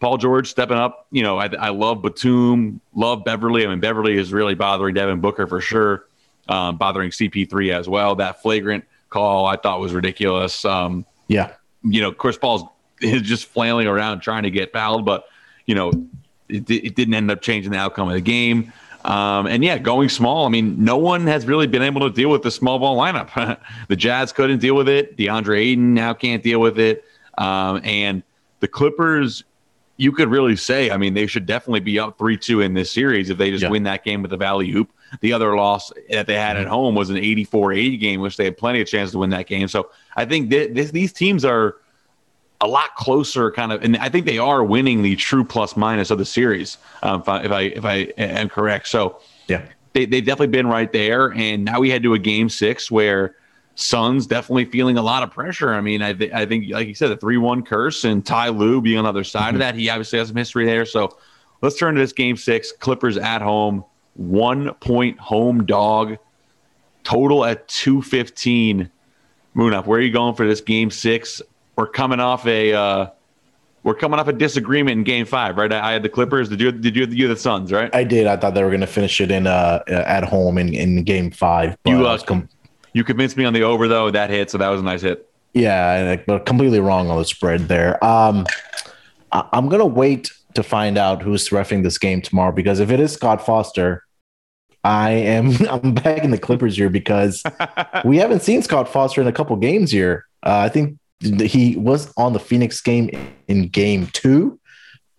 Paul 0.00 0.18
George 0.18 0.48
stepping 0.50 0.76
up. 0.76 1.06
You 1.10 1.22
know, 1.22 1.38
I, 1.38 1.46
I 1.58 1.68
love 1.70 2.02
Batum, 2.02 2.80
love 2.94 3.24
Beverley. 3.24 3.64
I 3.64 3.70
mean, 3.70 3.80
Beverley 3.80 4.16
is 4.16 4.32
really 4.32 4.54
bothering 4.54 4.94
Devin 4.94 5.20
Booker 5.20 5.46
for 5.46 5.60
sure, 5.60 6.06
um, 6.48 6.76
bothering 6.76 7.10
CP3 7.10 7.72
as 7.72 7.88
well. 7.88 8.14
That 8.16 8.42
flagrant 8.42 8.84
call 9.10 9.46
I 9.46 9.56
thought 9.56 9.80
was 9.80 9.92
ridiculous. 9.92 10.64
Um, 10.64 11.06
yeah. 11.28 11.52
You 11.82 12.00
know, 12.00 12.12
Chris 12.12 12.38
Paul's 12.38 12.64
is 13.00 13.22
just 13.22 13.46
flailing 13.46 13.86
around 13.86 14.20
trying 14.20 14.44
to 14.44 14.50
get 14.50 14.72
fouled, 14.72 15.04
but, 15.04 15.26
you 15.66 15.74
know, 15.74 15.92
it, 16.48 16.68
it 16.70 16.94
didn't 16.94 17.14
end 17.14 17.30
up 17.30 17.42
changing 17.42 17.72
the 17.72 17.78
outcome 17.78 18.08
of 18.08 18.14
the 18.14 18.20
game. 18.20 18.72
Um, 19.04 19.46
and 19.46 19.64
yeah, 19.64 19.78
going 19.78 20.08
small. 20.08 20.46
I 20.46 20.48
mean, 20.48 20.82
no 20.82 20.96
one 20.96 21.26
has 21.26 21.46
really 21.46 21.66
been 21.66 21.82
able 21.82 22.02
to 22.02 22.10
deal 22.10 22.30
with 22.30 22.42
the 22.42 22.50
small 22.50 22.78
ball 22.78 22.96
lineup. 22.96 23.58
the 23.88 23.96
Jazz 23.96 24.32
couldn't 24.32 24.60
deal 24.60 24.74
with 24.74 24.88
it. 24.88 25.16
DeAndre 25.16 25.58
Ayton 25.58 25.94
now 25.94 26.14
can't 26.14 26.42
deal 26.42 26.60
with 26.60 26.78
it. 26.78 27.04
Um, 27.38 27.80
and 27.82 28.22
the 28.60 28.68
Clippers, 28.68 29.42
you 29.96 30.12
could 30.12 30.28
really 30.28 30.54
say, 30.56 30.90
I 30.90 30.96
mean, 30.96 31.14
they 31.14 31.26
should 31.26 31.46
definitely 31.46 31.80
be 31.80 31.98
up 31.98 32.16
3 32.18 32.36
2 32.36 32.60
in 32.60 32.74
this 32.74 32.92
series 32.92 33.30
if 33.30 33.38
they 33.38 33.50
just 33.50 33.64
yeah. 33.64 33.70
win 33.70 33.82
that 33.84 34.04
game 34.04 34.22
with 34.22 34.30
the 34.30 34.36
Valley-Oop. 34.36 34.88
The 35.20 35.32
other 35.32 35.56
loss 35.56 35.92
that 36.10 36.26
they 36.26 36.34
had 36.34 36.56
at 36.56 36.62
mm-hmm. 36.62 36.72
home 36.72 36.94
was 36.94 37.10
an 37.10 37.16
84 37.16 37.72
80 37.72 37.96
game, 37.96 38.20
which 38.20 38.36
they 38.36 38.44
had 38.44 38.56
plenty 38.56 38.80
of 38.80 38.88
chance 38.88 39.10
to 39.12 39.18
win 39.18 39.30
that 39.30 39.46
game. 39.46 39.68
So 39.68 39.90
I 40.16 40.24
think 40.24 40.50
th- 40.50 40.74
this, 40.74 40.90
these 40.90 41.12
teams 41.12 41.44
are 41.44 41.76
a 42.60 42.66
lot 42.66 42.94
closer, 42.96 43.50
kind 43.50 43.72
of, 43.72 43.82
and 43.82 43.96
I 43.96 44.08
think 44.08 44.24
they 44.24 44.38
are 44.38 44.62
winning 44.62 45.02
the 45.02 45.16
true 45.16 45.44
plus 45.44 45.76
minus 45.76 46.10
of 46.10 46.18
the 46.18 46.24
series. 46.24 46.78
Um, 47.02 47.20
if, 47.20 47.28
I, 47.28 47.40
if 47.42 47.52
I 47.52 47.60
if 47.60 47.84
I 47.84 47.94
am 48.16 48.48
correct, 48.48 48.88
so 48.88 49.18
yeah, 49.48 49.66
they 49.92 50.06
they've 50.06 50.24
definitely 50.24 50.48
been 50.48 50.68
right 50.68 50.92
there. 50.92 51.32
And 51.32 51.64
now 51.64 51.80
we 51.80 51.90
head 51.90 52.02
to 52.04 52.14
a 52.14 52.18
game 52.18 52.48
six 52.48 52.90
where 52.90 53.34
Suns 53.74 54.26
definitely 54.26 54.66
feeling 54.66 54.98
a 54.98 55.02
lot 55.02 55.22
of 55.22 55.30
pressure. 55.30 55.72
I 55.72 55.80
mean, 55.80 56.02
I, 56.02 56.12
th- 56.12 56.32
I 56.32 56.44
think, 56.44 56.70
like 56.70 56.88
you 56.88 56.94
said, 56.94 57.08
the 57.08 57.16
3 57.16 57.38
1 57.38 57.62
curse 57.62 58.04
and 58.04 58.24
Ty 58.24 58.50
Lue 58.50 58.80
being 58.82 58.98
on 58.98 59.04
the 59.04 59.10
other 59.10 59.24
side 59.24 59.46
mm-hmm. 59.46 59.54
of 59.56 59.60
that. 59.60 59.74
He 59.74 59.88
obviously 59.88 60.18
has 60.18 60.28
some 60.28 60.36
history 60.36 60.66
there. 60.66 60.84
So 60.84 61.16
let's 61.62 61.78
turn 61.78 61.94
to 61.94 62.00
this 62.00 62.12
game 62.12 62.36
six. 62.36 62.70
Clippers 62.70 63.16
at 63.16 63.40
home, 63.40 63.84
one 64.14 64.74
point 64.74 65.18
home 65.18 65.64
dog, 65.66 66.18
total 67.04 67.44
at 67.44 67.68
215. 67.68 68.90
Munaf. 69.54 69.86
Where 69.86 69.98
are 69.98 70.02
you 70.02 70.12
going 70.12 70.34
for 70.34 70.46
this 70.46 70.62
game 70.62 70.90
six? 70.90 71.42
we're 71.76 71.86
coming 71.86 72.20
off 72.20 72.46
a 72.46 72.72
uh, 72.72 73.06
we're 73.82 73.94
coming 73.94 74.20
off 74.20 74.28
a 74.28 74.32
disagreement 74.32 74.98
in 74.98 75.04
Game 75.04 75.26
Five, 75.26 75.56
right? 75.56 75.72
I, 75.72 75.90
I 75.90 75.92
had 75.92 76.02
the 76.02 76.08
Clippers. 76.08 76.48
Did 76.48 76.60
you? 76.60 76.72
Did 76.72 76.96
you? 76.96 77.06
You 77.06 77.28
the 77.28 77.36
Suns, 77.36 77.72
right? 77.72 77.94
I 77.94 78.04
did. 78.04 78.26
I 78.26 78.36
thought 78.36 78.54
they 78.54 78.62
were 78.62 78.70
going 78.70 78.80
to 78.80 78.86
finish 78.86 79.20
it 79.20 79.30
in 79.30 79.46
uh 79.46 79.82
at 79.88 80.24
home 80.24 80.58
in, 80.58 80.72
in 80.74 81.02
Game 81.04 81.30
Five. 81.30 81.76
you 81.84 82.06
uh, 82.06 82.18
com- 82.18 82.48
you 82.92 83.04
convinced 83.04 83.36
me 83.36 83.44
on 83.44 83.52
the 83.52 83.62
over 83.62 83.88
though. 83.88 84.10
That 84.10 84.30
hit, 84.30 84.50
so 84.50 84.58
that 84.58 84.68
was 84.68 84.80
a 84.80 84.84
nice 84.84 85.02
hit. 85.02 85.28
Yeah, 85.54 86.16
but 86.26 86.46
completely 86.46 86.80
wrong 86.80 87.10
on 87.10 87.18
the 87.18 87.24
spread 87.24 87.68
there. 87.68 88.02
Um, 88.04 88.46
I, 89.32 89.48
I'm 89.52 89.68
gonna 89.68 89.86
wait 89.86 90.32
to 90.54 90.62
find 90.62 90.98
out 90.98 91.22
who's 91.22 91.48
refing 91.48 91.82
this 91.82 91.98
game 91.98 92.20
tomorrow 92.22 92.52
because 92.52 92.80
if 92.80 92.90
it 92.90 93.00
is 93.00 93.12
Scott 93.12 93.44
Foster, 93.44 94.04
I 94.84 95.10
am 95.10 95.52
I'm 95.70 95.94
back 95.94 96.24
in 96.24 96.30
the 96.30 96.38
Clippers 96.38 96.76
here 96.76 96.90
because 96.90 97.42
we 98.04 98.18
haven't 98.18 98.42
seen 98.42 98.62
Scott 98.62 98.88
Foster 98.88 99.20
in 99.20 99.26
a 99.26 99.32
couple 99.32 99.56
games 99.56 99.90
here. 99.90 100.26
Uh, 100.42 100.58
I 100.58 100.68
think 100.68 100.98
he 101.20 101.76
was 101.76 102.12
on 102.16 102.32
the 102.32 102.40
Phoenix 102.40 102.80
game 102.80 103.10
in 103.46 103.68
game 103.68 104.08
two, 104.12 104.58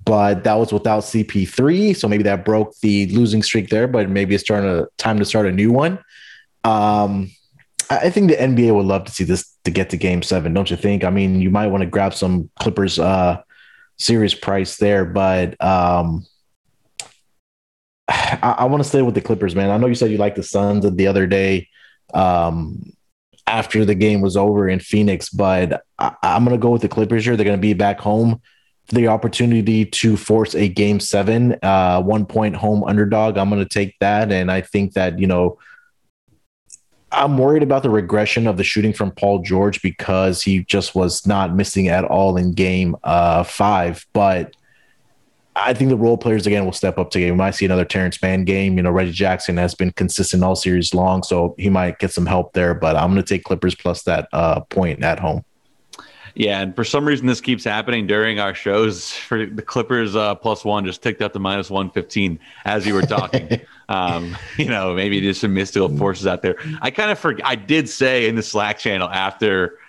but 0.04 0.44
that 0.44 0.56
was 0.56 0.74
without 0.74 1.04
CP3. 1.04 1.96
So 1.96 2.08
maybe 2.08 2.24
that 2.24 2.44
broke 2.44 2.78
the 2.82 3.08
losing 3.08 3.42
streak 3.42 3.70
there, 3.70 3.88
but 3.88 4.10
maybe 4.10 4.36
it's 4.36 4.44
starting 4.44 4.70
to 4.70 4.90
time 4.98 5.18
to 5.20 5.26
start 5.26 5.46
a 5.46 5.52
new 5.52 5.72
one. 5.72 6.00
Um, 6.66 7.32
I 7.90 8.10
think 8.10 8.30
the 8.30 8.38
NBA 8.38 8.74
would 8.76 8.86
love 8.86 9.06
to 9.06 9.12
see 9.12 9.24
this 9.24 9.56
to 9.66 9.72
get 9.72 9.90
to 9.92 9.98
game 9.98 10.24
seven, 10.24 10.54
don't 10.54 10.70
you 10.70 10.78
think? 10.78 11.04
I 11.04 11.10
mean, 11.10 11.42
you 11.42 11.50
might 11.50 11.68
want 11.68 11.82
to 11.82 11.90
grab 11.90 12.14
some 12.14 12.50
Clippers 12.60 13.00
uh 13.00 13.42
series 13.98 14.34
price 14.34 14.78
there, 14.78 15.06
but 15.06 15.62
um 15.64 16.26
I, 18.08 18.56
I 18.60 18.66
want 18.66 18.84
to 18.84 18.90
stay 18.90 19.02
with 19.02 19.16
the 19.16 19.22
Clippers, 19.22 19.56
man. 19.56 19.70
I 19.70 19.78
know 19.78 19.88
you 19.88 19.96
said 19.96 20.12
you 20.12 20.18
like 20.18 20.36
the 20.36 20.44
Suns 20.44 20.90
the 20.90 21.08
other 21.08 21.28
day. 21.28 21.70
Um, 22.14 22.94
after 23.48 23.84
the 23.86 23.96
game 23.96 24.22
was 24.22 24.38
over 24.38 24.70
in 24.70 24.80
Phoenix, 24.80 25.30
but 25.30 25.84
I, 26.00 26.14
am 26.24 26.46
going 26.46 26.58
to 26.58 26.62
go 26.62 26.70
with 26.70 26.82
the 26.82 26.90
Clippers 26.90 27.26
here. 27.26 27.36
They're 27.36 27.46
going 27.46 27.58
to 27.58 27.62
be 27.62 27.74
back 27.74 28.00
home. 28.00 28.42
The 28.90 29.08
opportunity 29.08 29.86
to 29.86 30.18
force 30.18 30.56
a 30.56 30.68
game 30.68 31.00
seven, 31.00 31.58
uh, 31.62 32.02
one 32.02 32.26
point 32.26 32.56
home 32.56 32.84
underdog. 32.84 33.38
I'm 33.38 33.50
going 33.50 33.64
to 33.64 33.70
take 33.70 33.98
that. 34.00 34.32
And 34.32 34.52
I 34.52 34.62
think 34.62 34.94
that, 34.94 35.20
you 35.20 35.28
know, 35.28 35.58
I'm 37.14 37.38
worried 37.38 37.64
about 37.64 37.84
the 37.84 37.90
regression 37.90 38.48
of 38.48 38.58
the 38.58 38.64
shooting 38.64 38.92
from 38.92 39.12
Paul 39.12 39.40
George 39.40 39.82
because 39.82 40.42
he 40.42 40.64
just 40.64 40.96
was 40.96 41.28
not 41.28 41.56
missing 41.56 41.88
at 41.88 42.04
all 42.04 42.38
in 42.38 42.54
game 42.54 42.96
uh, 43.04 43.44
five. 43.44 44.06
But 44.14 44.56
I 45.56 45.74
think 45.74 45.90
the 45.90 45.98
role 45.98 46.18
players 46.18 46.48
again 46.48 46.66
will 46.66 46.72
step 46.72 46.98
up 46.98 47.12
to 47.12 47.20
game. 47.20 47.34
We 47.34 47.38
might 47.38 47.52
see 47.52 47.66
another 47.66 47.86
Terance 47.86 48.20
Mann 48.22 48.44
game. 48.46 48.78
You 48.78 48.84
know, 48.84 48.92
Reggie 48.92 49.12
Jackson 49.12 49.58
has 49.58 49.76
been 49.76 49.92
consistent 49.92 50.44
all 50.44 50.56
series 50.56 50.94
long, 50.94 51.22
so 51.22 51.54
he 51.58 51.70
might 51.70 52.00
get 52.00 52.12
some 52.12 52.26
help 52.26 52.54
there. 52.54 52.74
But 52.74 52.96
I'm 52.96 53.12
going 53.12 53.24
to 53.24 53.28
take 53.28 53.44
Clippers 53.44 53.76
plus 53.76 54.04
that 54.04 54.28
uh, 54.34 54.62
point 54.62 55.04
at 55.04 55.20
home. 55.20 55.46
Yeah, 56.36 56.62
and 56.62 56.76
for 56.76 56.84
some 56.84 57.08
reason 57.08 57.28
this 57.28 57.42
keeps 57.42 57.64
happening 57.64 58.08
during 58.08 58.40
our 58.40 58.56
shows. 58.56 59.12
For 59.14 59.46
the 59.46 59.62
Clippers 59.62 60.16
uh, 60.16 60.36
plus 60.36 60.66
one 60.66 60.86
just 60.86 61.04
ticked 61.04 61.22
up 61.22 61.34
to 61.34 61.40
minus 61.40 61.70
one 61.70 61.92
fifteen 61.92 62.40
as 62.66 62.88
you 62.88 62.96
were 62.96 63.04
talking. 63.04 63.62
um, 63.94 64.36
you 64.58 64.66
know, 64.66 64.94
maybe 64.94 65.20
there's 65.20 65.40
some 65.40 65.54
mystical 65.54 65.96
forces 65.98 66.28
out 66.28 66.42
there. 66.42 66.56
I 66.82 66.92
kind 66.92 67.12
of 67.12 67.20
forgot. 67.20 67.48
I 67.48 67.56
did 67.56 67.88
say 67.88 68.28
in 68.28 68.36
the 68.36 68.44
Slack 68.44 68.80
channel 68.80 69.10
after 69.10 69.80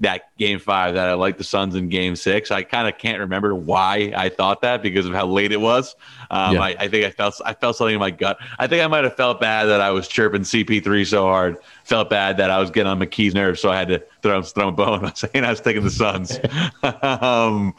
that 0.00 0.34
game 0.38 0.58
five 0.58 0.94
that 0.94 1.08
I 1.08 1.14
like 1.14 1.36
the 1.36 1.44
Suns 1.44 1.74
in 1.74 1.90
game 1.90 2.16
six. 2.16 2.50
I 2.50 2.62
kind 2.62 2.88
of 2.88 2.96
can't 2.98 3.20
remember 3.20 3.54
why 3.54 4.12
I 4.16 4.30
thought 4.30 4.62
that 4.62 4.82
because 4.82 5.04
of 5.04 5.12
how 5.12 5.26
late 5.26 5.52
it 5.52 5.60
was. 5.60 5.94
Um, 6.30 6.54
yeah. 6.54 6.62
I, 6.62 6.76
I, 6.78 6.88
think 6.88 7.04
I 7.04 7.10
felt 7.10 7.38
I 7.44 7.52
felt 7.52 7.76
something 7.76 7.94
in 7.94 8.00
my 8.00 8.10
gut. 8.10 8.38
I 8.58 8.66
think 8.66 8.82
I 8.82 8.86
might 8.86 9.04
have 9.04 9.16
felt 9.16 9.40
bad 9.40 9.66
that 9.66 9.82
I 9.82 9.90
was 9.90 10.08
chirping 10.08 10.42
CP3 10.42 11.06
so 11.06 11.24
hard. 11.24 11.58
Felt 11.84 12.08
bad 12.08 12.38
that 12.38 12.50
I 12.50 12.58
was 12.58 12.70
getting 12.70 12.90
on 12.90 12.98
McKee's 12.98 13.34
nerves, 13.34 13.60
so 13.60 13.70
I 13.70 13.76
had 13.76 13.88
to 13.88 14.02
throw 14.22 14.38
him 14.38 14.42
throw 14.42 14.68
him 14.68 14.74
a 14.74 14.76
bone 14.76 15.00
by 15.02 15.12
saying 15.12 15.44
I 15.44 15.50
was 15.50 15.60
taking 15.60 15.84
the 15.84 15.90
Suns. 15.90 16.40
um, 17.02 17.74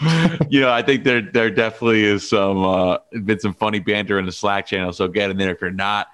you 0.49 0.61
know, 0.61 0.71
I 0.71 0.83
think 0.83 1.03
there 1.03 1.21
there 1.21 1.49
definitely 1.49 2.03
is 2.03 2.29
some 2.29 2.63
uh, 2.63 2.97
been 3.25 3.39
some 3.39 3.55
funny 3.55 3.79
banter 3.79 4.19
in 4.19 4.27
the 4.27 4.31
Slack 4.31 4.67
channel. 4.67 4.93
So 4.93 5.07
get 5.07 5.31
in 5.31 5.37
there 5.37 5.51
if 5.51 5.61
you're 5.61 5.71
not. 5.71 6.07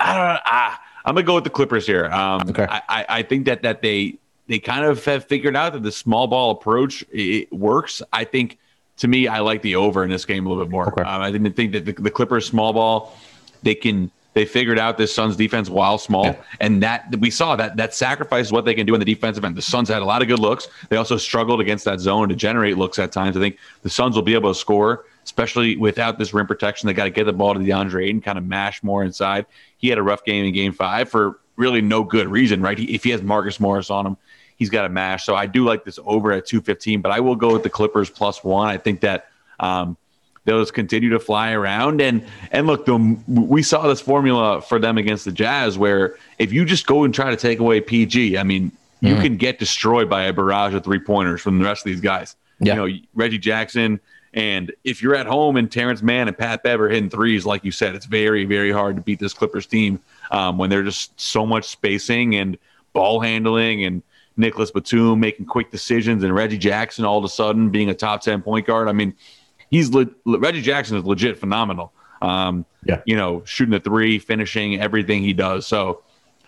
I 0.00 0.16
don't 0.16 0.34
know. 0.34 0.40
Ah, 0.44 0.82
I'm 1.06 1.14
gonna 1.14 1.26
go 1.26 1.36
with 1.36 1.44
the 1.44 1.50
Clippers 1.50 1.86
here. 1.86 2.06
Um, 2.06 2.42
okay. 2.50 2.66
I, 2.68 3.06
I 3.08 3.22
think 3.22 3.46
that 3.46 3.62
that 3.62 3.80
they 3.80 4.18
they 4.46 4.58
kind 4.58 4.84
of 4.84 5.04
have 5.04 5.24
figured 5.24 5.56
out 5.56 5.72
that 5.72 5.82
the 5.82 5.92
small 5.92 6.26
ball 6.26 6.50
approach 6.50 7.04
it 7.10 7.52
works. 7.52 8.02
I 8.12 8.24
think 8.24 8.58
to 8.98 9.08
me, 9.08 9.26
I 9.26 9.40
like 9.40 9.62
the 9.62 9.76
over 9.76 10.04
in 10.04 10.10
this 10.10 10.24
game 10.24 10.46
a 10.46 10.48
little 10.48 10.64
bit 10.64 10.70
more. 10.70 10.88
Okay. 10.88 11.02
Um, 11.02 11.22
I 11.22 11.30
didn't 11.30 11.54
think 11.54 11.72
that 11.72 11.84
the, 11.84 11.92
the, 11.92 12.10
Clippers 12.10 12.46
small 12.46 12.72
ball, 12.72 13.16
they 13.62 13.74
can 13.74 14.10
they 14.34 14.44
figured 14.44 14.78
out 14.78 14.96
this 14.96 15.14
Suns 15.14 15.36
defense 15.36 15.68
while 15.68 15.98
small, 15.98 16.26
yeah. 16.26 16.42
and 16.60 16.82
that 16.82 17.16
we 17.18 17.30
saw 17.30 17.54
that 17.56 17.76
that 17.76 17.94
sacrifices 17.94 18.50
what 18.50 18.64
they 18.64 18.74
can 18.74 18.86
do 18.86 18.94
in 18.94 19.00
the 19.00 19.04
defensive 19.04 19.44
end. 19.44 19.56
The 19.56 19.62
Suns 19.62 19.88
had 19.88 20.02
a 20.02 20.04
lot 20.04 20.22
of 20.22 20.28
good 20.28 20.38
looks. 20.38 20.68
They 20.88 20.96
also 20.96 21.16
struggled 21.16 21.60
against 21.60 21.84
that 21.84 22.00
zone 22.00 22.28
to 22.28 22.36
generate 22.36 22.78
looks 22.78 22.98
at 22.98 23.12
times. 23.12 23.36
I 23.36 23.40
think 23.40 23.58
the 23.82 23.90
Suns 23.90 24.14
will 24.14 24.22
be 24.22 24.34
able 24.34 24.52
to 24.52 24.58
score, 24.58 25.04
especially 25.24 25.76
without 25.76 26.18
this 26.18 26.32
rim 26.32 26.46
protection. 26.46 26.86
They 26.86 26.94
got 26.94 27.04
to 27.04 27.10
get 27.10 27.24
the 27.24 27.32
ball 27.32 27.54
to 27.54 27.60
DeAndre 27.60 28.06
Ayton, 28.06 28.20
kind 28.22 28.38
of 28.38 28.44
mash 28.44 28.82
more 28.82 29.04
inside. 29.04 29.46
He 29.76 29.88
had 29.88 29.98
a 29.98 30.02
rough 30.02 30.24
game 30.24 30.44
in 30.44 30.52
Game 30.52 30.72
Five 30.72 31.10
for 31.10 31.40
really 31.56 31.82
no 31.82 32.02
good 32.02 32.28
reason, 32.28 32.62
right? 32.62 32.78
He, 32.78 32.94
if 32.94 33.04
he 33.04 33.10
has 33.10 33.22
Marcus 33.22 33.60
Morris 33.60 33.90
on 33.90 34.06
him, 34.06 34.16
he's 34.62 34.70
got 34.70 34.84
a 34.84 34.88
mash. 34.88 35.24
So 35.24 35.34
I 35.34 35.46
do 35.46 35.64
like 35.64 35.84
this 35.84 35.98
over 36.04 36.30
at 36.30 36.46
215, 36.46 37.00
but 37.00 37.10
I 37.10 37.18
will 37.18 37.34
go 37.34 37.52
with 37.52 37.64
the 37.64 37.70
Clippers 37.70 38.08
plus 38.08 38.44
one. 38.44 38.68
I 38.68 38.78
think 38.78 39.00
that 39.00 39.26
um, 39.58 39.96
they'll 40.44 40.60
just 40.60 40.72
continue 40.72 41.10
to 41.10 41.18
fly 41.18 41.50
around. 41.50 42.00
And 42.00 42.24
and 42.52 42.68
look, 42.68 42.86
the, 42.86 42.96
we 43.26 43.64
saw 43.64 43.88
this 43.88 44.00
formula 44.00 44.62
for 44.62 44.78
them 44.78 44.98
against 44.98 45.24
the 45.24 45.32
Jazz, 45.32 45.76
where 45.76 46.16
if 46.38 46.52
you 46.52 46.64
just 46.64 46.86
go 46.86 47.02
and 47.02 47.12
try 47.12 47.30
to 47.30 47.36
take 47.36 47.58
away 47.58 47.80
PG, 47.80 48.38
I 48.38 48.44
mean, 48.44 48.70
mm-hmm. 48.70 49.08
you 49.08 49.16
can 49.16 49.36
get 49.36 49.58
destroyed 49.58 50.08
by 50.08 50.22
a 50.22 50.32
barrage 50.32 50.74
of 50.74 50.84
three 50.84 51.00
pointers 51.00 51.40
from 51.40 51.58
the 51.58 51.64
rest 51.64 51.84
of 51.84 51.90
these 51.90 52.00
guys. 52.00 52.36
Yeah. 52.60 52.74
You 52.74 52.88
know, 52.88 52.98
Reggie 53.14 53.38
Jackson. 53.38 53.98
And 54.34 54.72
if 54.84 55.02
you're 55.02 55.16
at 55.16 55.26
home 55.26 55.56
and 55.56 55.70
Terance 55.70 56.02
Mann 56.02 56.28
and 56.28 56.38
Pat 56.38 56.62
Bev 56.62 56.80
are 56.80 56.88
hitting 56.88 57.10
threes, 57.10 57.44
like 57.44 57.64
you 57.64 57.72
said, 57.72 57.94
it's 57.94 58.06
very, 58.06 58.46
very 58.46 58.70
hard 58.72 58.96
to 58.96 59.02
beat 59.02 59.18
this 59.18 59.34
Clippers 59.34 59.66
team 59.66 60.00
um, 60.30 60.56
when 60.56 60.70
they're 60.70 60.84
just 60.84 61.20
so 61.20 61.44
much 61.44 61.64
spacing 61.64 62.36
and 62.36 62.56
ball 62.92 63.20
handling 63.20 63.84
and 63.84 64.02
Nicolas 64.36 64.70
Batum 64.70 65.20
making 65.20 65.46
quick 65.46 65.70
decisions 65.70 66.24
and 66.24 66.34
Reggie 66.34 66.58
Jackson 66.58 67.04
all 67.04 67.18
of 67.18 67.24
a 67.24 67.28
sudden 67.28 67.70
being 67.70 67.88
a 67.90 67.94
top 67.94 68.22
10 68.22 68.42
point 68.42 68.66
guard. 68.66 68.88
I 68.88 68.92
mean, 68.92 69.14
he's 69.70 69.90
le- 69.90 70.06
Reggie 70.26 70.62
Jackson 70.62 70.96
is 70.96 71.04
legit 71.04 71.38
phenomenal. 71.38 71.92
Um, 72.22 72.64
Yeah. 72.84 73.00
you 73.04 73.16
know, 73.16 73.42
shooting 73.44 73.72
the 73.72 73.80
three, 73.80 74.18
finishing 74.18 74.80
everything 74.80 75.22
he 75.22 75.32
does. 75.32 75.66
So 75.66 76.02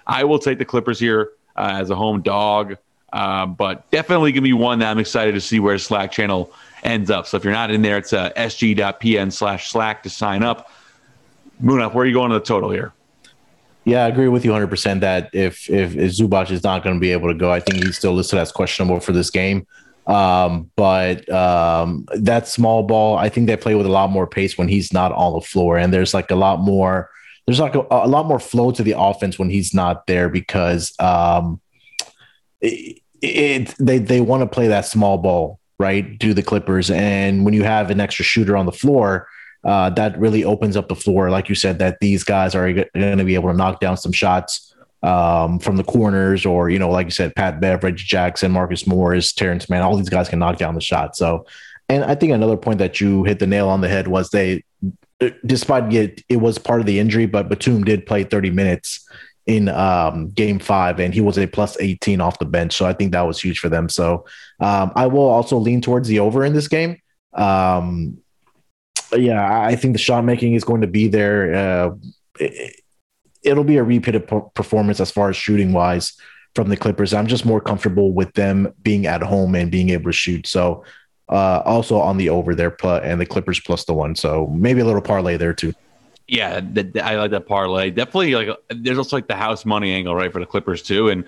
I 0.06 0.24
will 0.24 0.38
take 0.38 0.58
the 0.58 0.64
Clippers 0.64 0.98
here 1.00 1.30
uh, 1.56 1.76
as 1.80 1.90
a 1.90 1.94
home 1.94 2.22
dog, 2.22 2.76
uh, 3.12 3.46
but 3.46 3.88
definitely 3.90 4.32
gonna 4.32 4.42
be 4.42 4.52
one 4.52 4.78
that 4.80 4.90
I'm 4.90 4.98
excited 4.98 5.32
to 5.34 5.40
see 5.40 5.60
where 5.60 5.78
Slack 5.78 6.10
channel 6.12 6.52
ends 6.82 7.10
up. 7.10 7.26
So 7.26 7.36
if 7.36 7.44
you're 7.44 7.52
not 7.52 7.70
in 7.70 7.82
there, 7.82 7.98
it's 7.98 8.12
uh, 8.12 8.30
sg.pn 8.36 9.32
slash 9.32 9.70
Slack 9.70 10.02
to 10.04 10.10
sign 10.10 10.42
up. 10.42 10.70
Munaf, 11.62 11.94
where 11.94 12.04
are 12.04 12.06
you 12.06 12.14
going 12.14 12.30
to 12.30 12.38
the 12.38 12.44
total 12.44 12.70
here? 12.70 12.92
Yeah, 13.84 14.04
I 14.04 14.08
agree 14.08 14.28
with 14.28 14.44
you 14.44 14.50
100% 14.50 15.00
that 15.00 15.30
if, 15.34 15.68
if, 15.68 15.94
if 15.94 16.12
Zubac 16.12 16.50
is 16.50 16.64
not 16.64 16.82
going 16.82 16.96
to 16.96 17.00
be 17.00 17.12
able 17.12 17.28
to 17.28 17.34
go, 17.34 17.52
I 17.52 17.60
think 17.60 17.84
he's 17.84 17.98
still 17.98 18.14
listed 18.14 18.38
as 18.38 18.50
questionable 18.50 18.98
for 18.98 19.12
this 19.12 19.30
game. 19.30 19.66
Um, 20.06 20.70
but 20.76 21.28
um, 21.30 22.06
that 22.14 22.48
small 22.48 22.82
ball, 22.82 23.16
I 23.16 23.28
think 23.28 23.46
they 23.46 23.56
play 23.56 23.74
with 23.74 23.86
a 23.86 23.90
lot 23.90 24.10
more 24.10 24.26
pace 24.26 24.56
when 24.56 24.68
he's 24.68 24.92
not 24.92 25.12
on 25.12 25.34
the 25.34 25.40
floor. 25.40 25.76
And 25.76 25.92
there's 25.92 26.14
like 26.14 26.30
a 26.30 26.36
lot 26.36 26.60
more, 26.60 27.10
there's 27.46 27.60
like 27.60 27.74
a, 27.74 27.86
a 27.90 28.08
lot 28.08 28.26
more 28.26 28.38
flow 28.38 28.70
to 28.72 28.82
the 28.82 28.98
offense 28.98 29.38
when 29.38 29.50
he's 29.50 29.74
not 29.74 30.06
there 30.06 30.30
because 30.30 30.94
um, 30.98 31.60
it, 32.62 33.00
it 33.20 33.74
they, 33.78 33.98
they 33.98 34.20
want 34.20 34.42
to 34.42 34.46
play 34.46 34.68
that 34.68 34.86
small 34.86 35.18
ball, 35.18 35.58
right? 35.78 36.18
Do 36.18 36.32
the 36.32 36.42
Clippers. 36.42 36.90
And 36.90 37.44
when 37.44 37.52
you 37.52 37.64
have 37.64 37.90
an 37.90 38.00
extra 38.00 38.24
shooter 38.24 38.56
on 38.56 38.64
the 38.64 38.72
floor, 38.72 39.28
uh, 39.64 39.90
that 39.90 40.18
really 40.18 40.44
opens 40.44 40.76
up 40.76 40.88
the 40.88 40.94
floor, 40.94 41.30
like 41.30 41.48
you 41.48 41.54
said, 41.54 41.78
that 41.78 41.98
these 42.00 42.22
guys 42.24 42.54
are 42.54 42.72
going 42.72 43.18
to 43.18 43.24
be 43.24 43.34
able 43.34 43.50
to 43.50 43.56
knock 43.56 43.80
down 43.80 43.96
some 43.96 44.12
shots 44.12 44.74
um, 45.02 45.58
from 45.58 45.76
the 45.76 45.84
corners, 45.84 46.46
or 46.46 46.70
you 46.70 46.78
know, 46.78 46.90
like 46.90 47.06
you 47.06 47.10
said, 47.10 47.34
Pat 47.34 47.60
Beveridge, 47.60 48.06
Jackson, 48.06 48.52
Marcus 48.52 48.86
Morris, 48.86 49.32
Terance 49.32 49.68
Mann, 49.68 49.82
all 49.82 49.96
these 49.96 50.08
guys 50.08 50.28
can 50.28 50.38
knock 50.38 50.58
down 50.58 50.74
the 50.74 50.80
shot. 50.80 51.16
So, 51.16 51.46
and 51.88 52.04
I 52.04 52.14
think 52.14 52.32
another 52.32 52.56
point 52.56 52.78
that 52.78 53.00
you 53.00 53.24
hit 53.24 53.38
the 53.38 53.46
nail 53.46 53.68
on 53.68 53.80
the 53.80 53.88
head 53.88 54.08
was 54.08 54.30
they, 54.30 54.64
despite 55.44 55.92
it, 55.92 56.22
it 56.28 56.38
was 56.38 56.58
part 56.58 56.80
of 56.80 56.86
the 56.86 56.98
injury, 56.98 57.26
but 57.26 57.48
Batum 57.48 57.84
did 57.84 58.06
play 58.06 58.24
30 58.24 58.50
minutes 58.50 59.06
in 59.46 59.68
um, 59.68 60.30
game 60.30 60.58
five 60.58 60.98
and 60.98 61.12
he 61.12 61.20
was 61.20 61.38
a 61.38 61.46
plus 61.46 61.78
18 61.78 62.20
off 62.20 62.38
the 62.38 62.46
bench. 62.46 62.74
So 62.74 62.86
I 62.86 62.94
think 62.94 63.12
that 63.12 63.26
was 63.26 63.40
huge 63.40 63.58
for 63.58 63.68
them. 63.68 63.90
So 63.90 64.24
um, 64.60 64.92
I 64.96 65.06
will 65.06 65.28
also 65.28 65.58
lean 65.58 65.82
towards 65.82 66.08
the 66.08 66.20
over 66.20 66.44
in 66.44 66.54
this 66.54 66.68
game. 66.68 66.98
Um, 67.34 68.18
yeah, 69.14 69.62
I 69.62 69.76
think 69.76 69.94
the 69.94 69.98
shot 69.98 70.24
making 70.24 70.54
is 70.54 70.64
going 70.64 70.80
to 70.80 70.86
be 70.86 71.08
there. 71.08 71.54
Uh, 71.54 71.94
it, 72.38 72.80
it'll 73.42 73.64
be 73.64 73.76
a 73.76 73.82
repeated 73.82 74.26
performance 74.54 75.00
as 75.00 75.10
far 75.10 75.28
as 75.28 75.36
shooting 75.36 75.72
wise 75.72 76.16
from 76.54 76.68
the 76.68 76.76
Clippers. 76.76 77.12
I'm 77.12 77.26
just 77.26 77.44
more 77.44 77.60
comfortable 77.60 78.12
with 78.12 78.32
them 78.34 78.72
being 78.82 79.06
at 79.06 79.22
home 79.22 79.54
and 79.54 79.70
being 79.70 79.90
able 79.90 80.06
to 80.06 80.12
shoot. 80.12 80.46
So 80.46 80.84
uh, 81.28 81.62
also 81.64 81.98
on 81.98 82.16
the 82.16 82.30
over 82.30 82.54
there 82.54 82.70
put 82.70 83.02
and 83.02 83.20
the 83.20 83.26
Clippers 83.26 83.60
plus 83.60 83.84
the 83.84 83.94
one. 83.94 84.14
So 84.14 84.46
maybe 84.48 84.80
a 84.80 84.84
little 84.84 85.02
parlay 85.02 85.36
there 85.36 85.54
too. 85.54 85.74
Yeah, 86.26 86.60
the, 86.60 86.84
the, 86.84 87.04
I 87.04 87.16
like 87.16 87.32
that 87.32 87.46
parlay. 87.46 87.90
Definitely, 87.90 88.34
like 88.34 88.48
there's 88.70 88.96
also 88.96 89.16
like 89.16 89.28
the 89.28 89.36
house 89.36 89.66
money 89.66 89.92
angle, 89.92 90.14
right, 90.14 90.32
for 90.32 90.40
the 90.40 90.46
Clippers 90.46 90.82
too, 90.82 91.10
and 91.10 91.24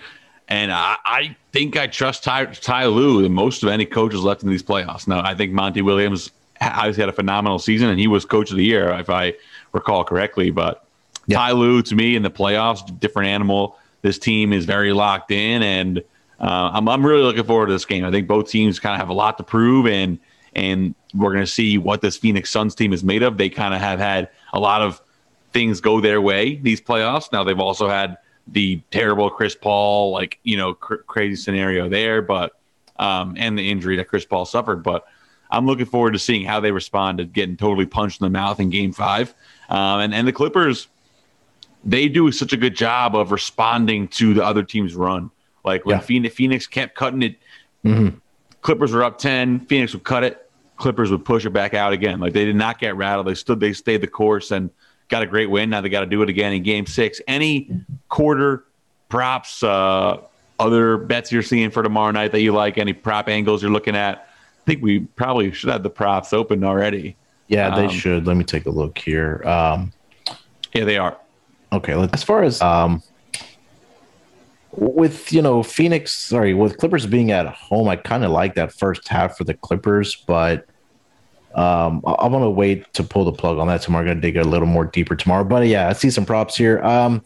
and 0.48 0.72
I, 0.72 0.96
I 1.04 1.36
think 1.52 1.76
I 1.76 1.86
trust 1.86 2.24
Ty, 2.24 2.46
Ty 2.46 2.86
Lue 2.86 3.20
the 3.20 3.28
most 3.28 3.62
of 3.62 3.68
any 3.68 3.84
coaches 3.84 4.20
left 4.22 4.42
in 4.42 4.48
these 4.48 4.62
playoffs. 4.62 5.06
Now, 5.06 5.22
I 5.22 5.34
think 5.34 5.52
Monty 5.52 5.82
Williams 5.82 6.30
obviously 6.60 7.02
had 7.02 7.08
a 7.08 7.12
phenomenal 7.12 7.58
season, 7.58 7.88
and 7.88 7.98
he 7.98 8.06
was 8.06 8.24
coach 8.24 8.50
of 8.50 8.56
the 8.56 8.64
year, 8.64 8.90
if 8.90 9.10
I 9.10 9.34
recall 9.72 10.04
correctly. 10.04 10.50
But 10.50 10.86
yeah. 11.26 11.38
Ty 11.38 11.52
Lue, 11.52 11.82
to 11.82 11.94
me, 11.94 12.16
in 12.16 12.22
the 12.22 12.30
playoffs, 12.30 12.98
different 13.00 13.28
animal. 13.28 13.78
This 14.02 14.18
team 14.18 14.52
is 14.52 14.64
very 14.64 14.92
locked 14.92 15.30
in, 15.30 15.62
and 15.62 15.98
uh, 16.40 16.70
I'm, 16.72 16.88
I'm 16.88 17.04
really 17.04 17.22
looking 17.22 17.44
forward 17.44 17.66
to 17.66 17.72
this 17.72 17.84
game. 17.84 18.04
I 18.04 18.10
think 18.10 18.28
both 18.28 18.48
teams 18.48 18.78
kind 18.78 18.94
of 18.94 19.00
have 19.00 19.08
a 19.08 19.14
lot 19.14 19.38
to 19.38 19.44
prove, 19.44 19.86
and 19.86 20.18
and 20.54 20.94
we're 21.14 21.32
going 21.32 21.44
to 21.44 21.50
see 21.50 21.76
what 21.78 22.00
this 22.00 22.16
Phoenix 22.16 22.50
Suns 22.50 22.74
team 22.74 22.92
is 22.92 23.04
made 23.04 23.22
of. 23.22 23.36
They 23.36 23.48
kind 23.48 23.74
of 23.74 23.80
have 23.80 23.98
had 23.98 24.30
a 24.52 24.60
lot 24.60 24.82
of 24.82 25.00
things 25.52 25.80
go 25.80 26.00
their 26.00 26.20
way 26.20 26.56
these 26.56 26.80
playoffs. 26.80 27.32
Now 27.32 27.42
they've 27.44 27.58
also 27.58 27.88
had 27.88 28.18
the 28.46 28.80
terrible 28.90 29.30
Chris 29.30 29.54
Paul, 29.54 30.12
like 30.12 30.38
you 30.44 30.56
know, 30.56 30.74
cr- 30.74 30.96
crazy 30.96 31.36
scenario 31.36 31.88
there, 31.88 32.22
but 32.22 32.52
um, 32.98 33.34
and 33.38 33.58
the 33.58 33.70
injury 33.70 33.96
that 33.96 34.08
Chris 34.08 34.24
Paul 34.24 34.44
suffered. 34.44 34.82
But 34.82 35.06
I'm 35.50 35.66
looking 35.66 35.86
forward 35.86 36.12
to 36.12 36.18
seeing 36.18 36.44
how 36.44 36.60
they 36.60 36.72
respond 36.72 37.18
to 37.18 37.24
getting 37.24 37.56
totally 37.56 37.86
punched 37.86 38.20
in 38.20 38.24
the 38.24 38.30
mouth 38.30 38.60
in 38.60 38.70
Game 38.70 38.92
Five. 38.92 39.34
Um, 39.68 40.00
and 40.00 40.14
and 40.14 40.26
the 40.26 40.32
Clippers, 40.32 40.88
they 41.84 42.08
do 42.08 42.30
such 42.32 42.52
a 42.52 42.56
good 42.56 42.76
job 42.76 43.14
of 43.14 43.30
responding 43.32 44.08
to 44.08 44.34
the 44.34 44.44
other 44.44 44.62
team's 44.62 44.94
run. 44.94 45.30
Like 45.64 45.84
when 45.84 45.96
yeah. 45.96 46.00
Phoenix, 46.00 46.34
Phoenix 46.34 46.66
kept 46.66 46.94
cutting 46.94 47.22
it, 47.22 47.36
mm-hmm. 47.84 48.16
Clippers 48.62 48.92
were 48.92 49.02
up 49.02 49.18
ten. 49.18 49.60
Phoenix 49.66 49.92
would 49.92 50.04
cut 50.04 50.24
it. 50.24 50.50
Clippers 50.76 51.10
would 51.10 51.24
push 51.24 51.46
it 51.46 51.50
back 51.50 51.74
out 51.74 51.92
again. 51.92 52.20
Like 52.20 52.32
they 52.32 52.44
did 52.44 52.56
not 52.56 52.78
get 52.78 52.96
rattled. 52.96 53.26
They 53.26 53.34
stood. 53.34 53.60
They 53.60 53.72
stayed 53.72 54.00
the 54.00 54.06
course 54.06 54.50
and 54.50 54.70
got 55.08 55.22
a 55.22 55.26
great 55.26 55.50
win. 55.50 55.70
Now 55.70 55.80
they 55.80 55.88
got 55.88 56.00
to 56.00 56.06
do 56.06 56.22
it 56.22 56.28
again 56.28 56.52
in 56.52 56.62
Game 56.62 56.86
Six. 56.86 57.20
Any 57.26 57.70
quarter 58.08 58.64
props, 59.08 59.62
uh, 59.62 60.18
other 60.58 60.96
bets 60.96 61.32
you're 61.32 61.42
seeing 61.42 61.70
for 61.70 61.82
tomorrow 61.82 62.10
night 62.10 62.32
that 62.32 62.40
you 62.40 62.52
like? 62.52 62.78
Any 62.78 62.92
prop 62.92 63.28
angles 63.28 63.62
you're 63.62 63.70
looking 63.70 63.96
at? 63.96 64.28
I 64.66 64.72
think 64.72 64.82
we 64.82 65.00
probably 65.00 65.52
should 65.52 65.70
have 65.70 65.84
the 65.84 65.90
props 65.90 66.32
open 66.32 66.64
already. 66.64 67.16
Yeah, 67.46 67.76
they 67.76 67.84
um, 67.84 67.90
should. 67.90 68.26
Let 68.26 68.36
me 68.36 68.42
take 68.42 68.66
a 68.66 68.70
look 68.70 68.98
here. 68.98 69.40
Um, 69.46 69.92
yeah, 70.72 70.84
they 70.84 70.98
are. 70.98 71.16
Okay, 71.72 71.92
as 72.12 72.24
far 72.24 72.42
as 72.42 72.60
um, 72.60 73.00
with 74.72 75.32
you 75.32 75.40
know 75.40 75.62
Phoenix, 75.62 76.12
sorry, 76.12 76.52
with 76.52 76.78
Clippers 76.78 77.06
being 77.06 77.30
at 77.30 77.46
home, 77.46 77.88
I 77.88 77.94
kind 77.94 78.24
of 78.24 78.32
like 78.32 78.56
that 78.56 78.72
first 78.72 79.06
half 79.06 79.36
for 79.36 79.44
the 79.44 79.54
Clippers, 79.54 80.16
but 80.26 80.66
um, 81.54 82.02
I'm 82.04 82.32
gonna 82.32 82.50
wait 82.50 82.92
to 82.94 83.04
pull 83.04 83.24
the 83.24 83.32
plug 83.32 83.58
on 83.58 83.68
that 83.68 83.82
tomorrow. 83.82 84.02
I'm 84.02 84.08
gonna 84.08 84.20
dig 84.20 84.36
a 84.36 84.42
little 84.42 84.66
more 84.66 84.84
deeper 84.84 85.14
tomorrow. 85.14 85.44
But 85.44 85.68
yeah, 85.68 85.88
I 85.88 85.92
see 85.92 86.10
some 86.10 86.26
props 86.26 86.56
here. 86.56 86.82
Um, 86.82 87.22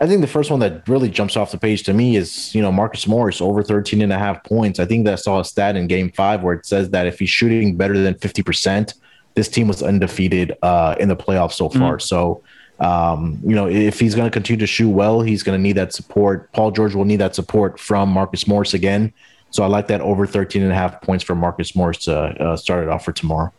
I 0.00 0.06
think 0.06 0.20
the 0.20 0.26
first 0.26 0.50
one 0.50 0.60
that 0.60 0.86
really 0.88 1.08
jumps 1.08 1.36
off 1.36 1.50
the 1.50 1.58
page 1.58 1.82
to 1.84 1.94
me 1.94 2.16
is, 2.16 2.54
you 2.54 2.60
know, 2.60 2.70
Marcus 2.70 3.06
Morris 3.06 3.40
over 3.40 3.62
13 3.62 4.02
and 4.02 4.12
a 4.12 4.18
half 4.18 4.44
points. 4.44 4.78
I 4.78 4.84
think 4.84 5.06
that 5.06 5.12
I 5.14 5.16
saw 5.16 5.40
a 5.40 5.44
stat 5.44 5.76
in 5.76 5.86
game 5.86 6.12
five 6.12 6.42
where 6.42 6.54
it 6.54 6.66
says 6.66 6.90
that 6.90 7.06
if 7.06 7.18
he's 7.18 7.30
shooting 7.30 7.76
better 7.76 7.98
than 7.98 8.14
50%, 8.14 8.94
this 9.34 9.48
team 9.48 9.68
was 9.68 9.82
undefeated 9.82 10.56
uh, 10.62 10.96
in 11.00 11.08
the 11.08 11.16
playoffs 11.16 11.52
so 11.52 11.68
far. 11.68 11.96
Mm. 11.96 12.02
So, 12.02 12.42
um, 12.78 13.38
you 13.42 13.54
know, 13.54 13.68
if 13.68 13.98
he's 13.98 14.14
going 14.14 14.26
to 14.26 14.30
continue 14.30 14.60
to 14.60 14.66
shoot 14.66 14.90
well, 14.90 15.22
he's 15.22 15.42
going 15.42 15.58
to 15.58 15.62
need 15.62 15.76
that 15.76 15.94
support. 15.94 16.52
Paul 16.52 16.72
George 16.72 16.94
will 16.94 17.04
need 17.06 17.16
that 17.16 17.34
support 17.34 17.80
from 17.80 18.10
Marcus 18.10 18.46
Morris 18.46 18.74
again. 18.74 19.12
So 19.50 19.62
I 19.62 19.66
like 19.66 19.86
that 19.88 20.02
over 20.02 20.26
13 20.26 20.62
and 20.62 20.72
a 20.72 20.74
half 20.74 21.00
points 21.00 21.24
for 21.24 21.34
Marcus 21.34 21.74
Morris 21.74 21.98
to 22.04 22.14
uh, 22.14 22.56
start 22.56 22.82
it 22.82 22.90
off 22.90 23.04
for 23.04 23.12
tomorrow. 23.12 23.52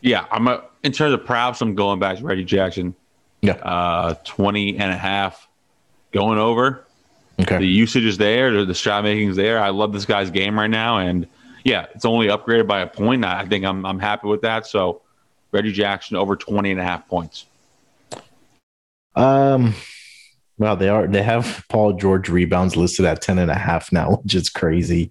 Yeah, 0.00 0.26
I'm 0.30 0.46
a, 0.46 0.62
in 0.84 0.92
terms 0.92 1.14
of 1.14 1.24
props, 1.24 1.60
I'm 1.60 1.74
going 1.74 1.98
back 1.98 2.18
to 2.18 2.24
Reggie 2.24 2.44
Jackson. 2.44 2.94
Yeah. 3.44 3.54
Uh, 3.54 4.14
20 4.24 4.78
and 4.78 4.90
a 4.90 4.96
half 4.96 5.48
going 6.12 6.38
over. 6.38 6.84
Okay. 7.40 7.58
The 7.58 7.66
usage 7.66 8.04
is 8.04 8.16
there. 8.16 8.64
The 8.64 8.74
shot 8.74 9.04
making 9.04 9.30
is 9.30 9.36
there. 9.36 9.58
I 9.60 9.70
love 9.70 9.92
this 9.92 10.06
guy's 10.06 10.30
game 10.30 10.58
right 10.58 10.70
now. 10.70 10.98
And 10.98 11.26
yeah, 11.64 11.86
it's 11.94 12.04
only 12.04 12.28
upgraded 12.28 12.66
by 12.66 12.80
a 12.80 12.86
point. 12.86 13.24
I 13.24 13.44
think 13.46 13.64
I'm, 13.64 13.84
I'm 13.84 13.98
happy 13.98 14.28
with 14.28 14.42
that. 14.42 14.66
So 14.66 15.02
Reggie 15.50 15.72
Jackson 15.72 16.16
over 16.16 16.36
20 16.36 16.70
and 16.70 16.80
a 16.80 16.84
half 16.84 17.08
points. 17.08 17.46
Um, 19.16 19.74
well, 20.58 20.76
they 20.76 20.88
are, 20.88 21.06
they 21.06 21.22
have 21.22 21.64
Paul 21.68 21.94
George 21.94 22.28
rebounds 22.28 22.76
listed 22.76 23.04
at 23.04 23.20
10 23.20 23.38
and 23.38 23.50
a 23.50 23.54
half 23.54 23.92
now, 23.92 24.16
which 24.22 24.34
is 24.34 24.48
crazy. 24.48 25.10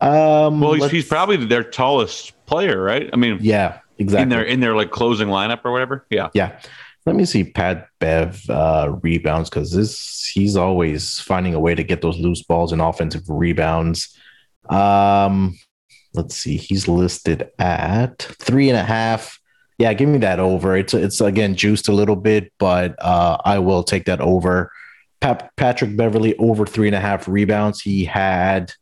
Um, 0.00 0.60
well, 0.60 0.72
he's, 0.72 0.90
he's 0.90 1.06
probably 1.06 1.36
their 1.36 1.64
tallest 1.64 2.32
player, 2.46 2.82
right? 2.82 3.10
I 3.12 3.16
mean, 3.16 3.38
yeah, 3.42 3.80
exactly. 3.98 4.22
In 4.22 4.28
their, 4.30 4.42
in 4.42 4.60
their 4.60 4.74
like 4.74 4.90
closing 4.90 5.28
lineup 5.28 5.60
or 5.64 5.72
whatever. 5.72 6.06
Yeah. 6.08 6.30
Yeah. 6.32 6.58
Let 7.06 7.16
me 7.16 7.24
see 7.24 7.44
Pat 7.44 7.88
Bev 7.98 8.48
uh, 8.50 8.96
rebounds 9.02 9.48
because 9.48 9.72
this 9.72 10.26
he's 10.26 10.56
always 10.56 11.18
finding 11.20 11.54
a 11.54 11.60
way 11.60 11.74
to 11.74 11.82
get 11.82 12.02
those 12.02 12.18
loose 12.18 12.42
balls 12.42 12.72
and 12.72 12.82
offensive 12.82 13.22
rebounds. 13.28 14.16
Um, 14.68 15.58
let's 16.14 16.36
see, 16.36 16.56
he's 16.56 16.88
listed 16.88 17.50
at 17.58 18.18
three 18.18 18.68
and 18.68 18.78
a 18.78 18.84
half. 18.84 19.38
Yeah, 19.78 19.94
give 19.94 20.10
me 20.10 20.18
that 20.18 20.40
over. 20.40 20.76
It's 20.76 20.92
it's 20.92 21.20
again 21.22 21.56
juiced 21.56 21.88
a 21.88 21.92
little 21.92 22.16
bit, 22.16 22.52
but 22.58 22.96
uh, 23.02 23.38
I 23.44 23.60
will 23.60 23.82
take 23.82 24.04
that 24.04 24.20
over. 24.20 24.70
Pat, 25.20 25.50
Patrick 25.56 25.96
Beverley 25.96 26.36
over 26.36 26.66
three 26.66 26.86
and 26.86 26.96
a 26.96 27.00
half 27.00 27.28
rebounds. 27.28 27.80
He 27.80 28.04
had 28.04 28.72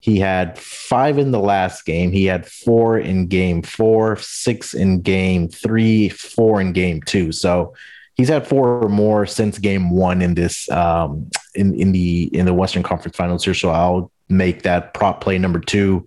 he 0.00 0.18
had 0.18 0.58
five 0.58 1.18
in 1.18 1.32
the 1.32 1.40
last 1.40 1.84
game. 1.84 2.12
He 2.12 2.24
had 2.24 2.46
four 2.46 2.98
in 2.98 3.26
game 3.26 3.62
four, 3.62 4.16
six 4.16 4.74
in 4.74 5.00
game 5.00 5.48
three, 5.48 6.08
four 6.08 6.60
in 6.60 6.72
game 6.72 7.02
two. 7.02 7.32
So 7.32 7.74
he's 8.14 8.28
had 8.28 8.46
four 8.46 8.82
or 8.82 8.88
more 8.88 9.26
since 9.26 9.58
game 9.58 9.90
one 9.90 10.22
in 10.22 10.34
this 10.34 10.70
um, 10.70 11.28
in 11.54 11.74
in 11.74 11.92
the 11.92 12.30
in 12.32 12.46
the 12.46 12.54
Western 12.54 12.84
Conference 12.84 13.16
Finals 13.16 13.44
here. 13.44 13.54
So 13.54 13.70
I'll 13.70 14.12
make 14.28 14.62
that 14.62 14.94
prop 14.94 15.20
play 15.20 15.36
number 15.38 15.58
two. 15.58 16.06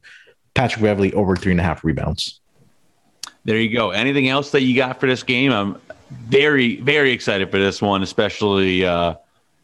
Patrick 0.54 0.84
Beverley 0.84 1.14
over 1.14 1.36
three 1.36 1.52
and 1.52 1.60
a 1.60 1.64
half 1.64 1.84
rebounds. 1.84 2.40
There 3.44 3.58
you 3.58 3.76
go. 3.76 3.92
Anything 3.92 4.30
else 4.30 4.52
that 4.52 4.62
you 4.62 4.76
got 4.76 5.00
for 5.00 5.08
this 5.08 5.24
game? 5.24 5.52
I'm 5.52 5.82
very 6.10 6.78
very 6.78 7.12
excited 7.12 7.52
for 7.52 7.58
this 7.58 7.82
one, 7.82 8.04
especially. 8.04 8.86
Uh, 8.86 9.16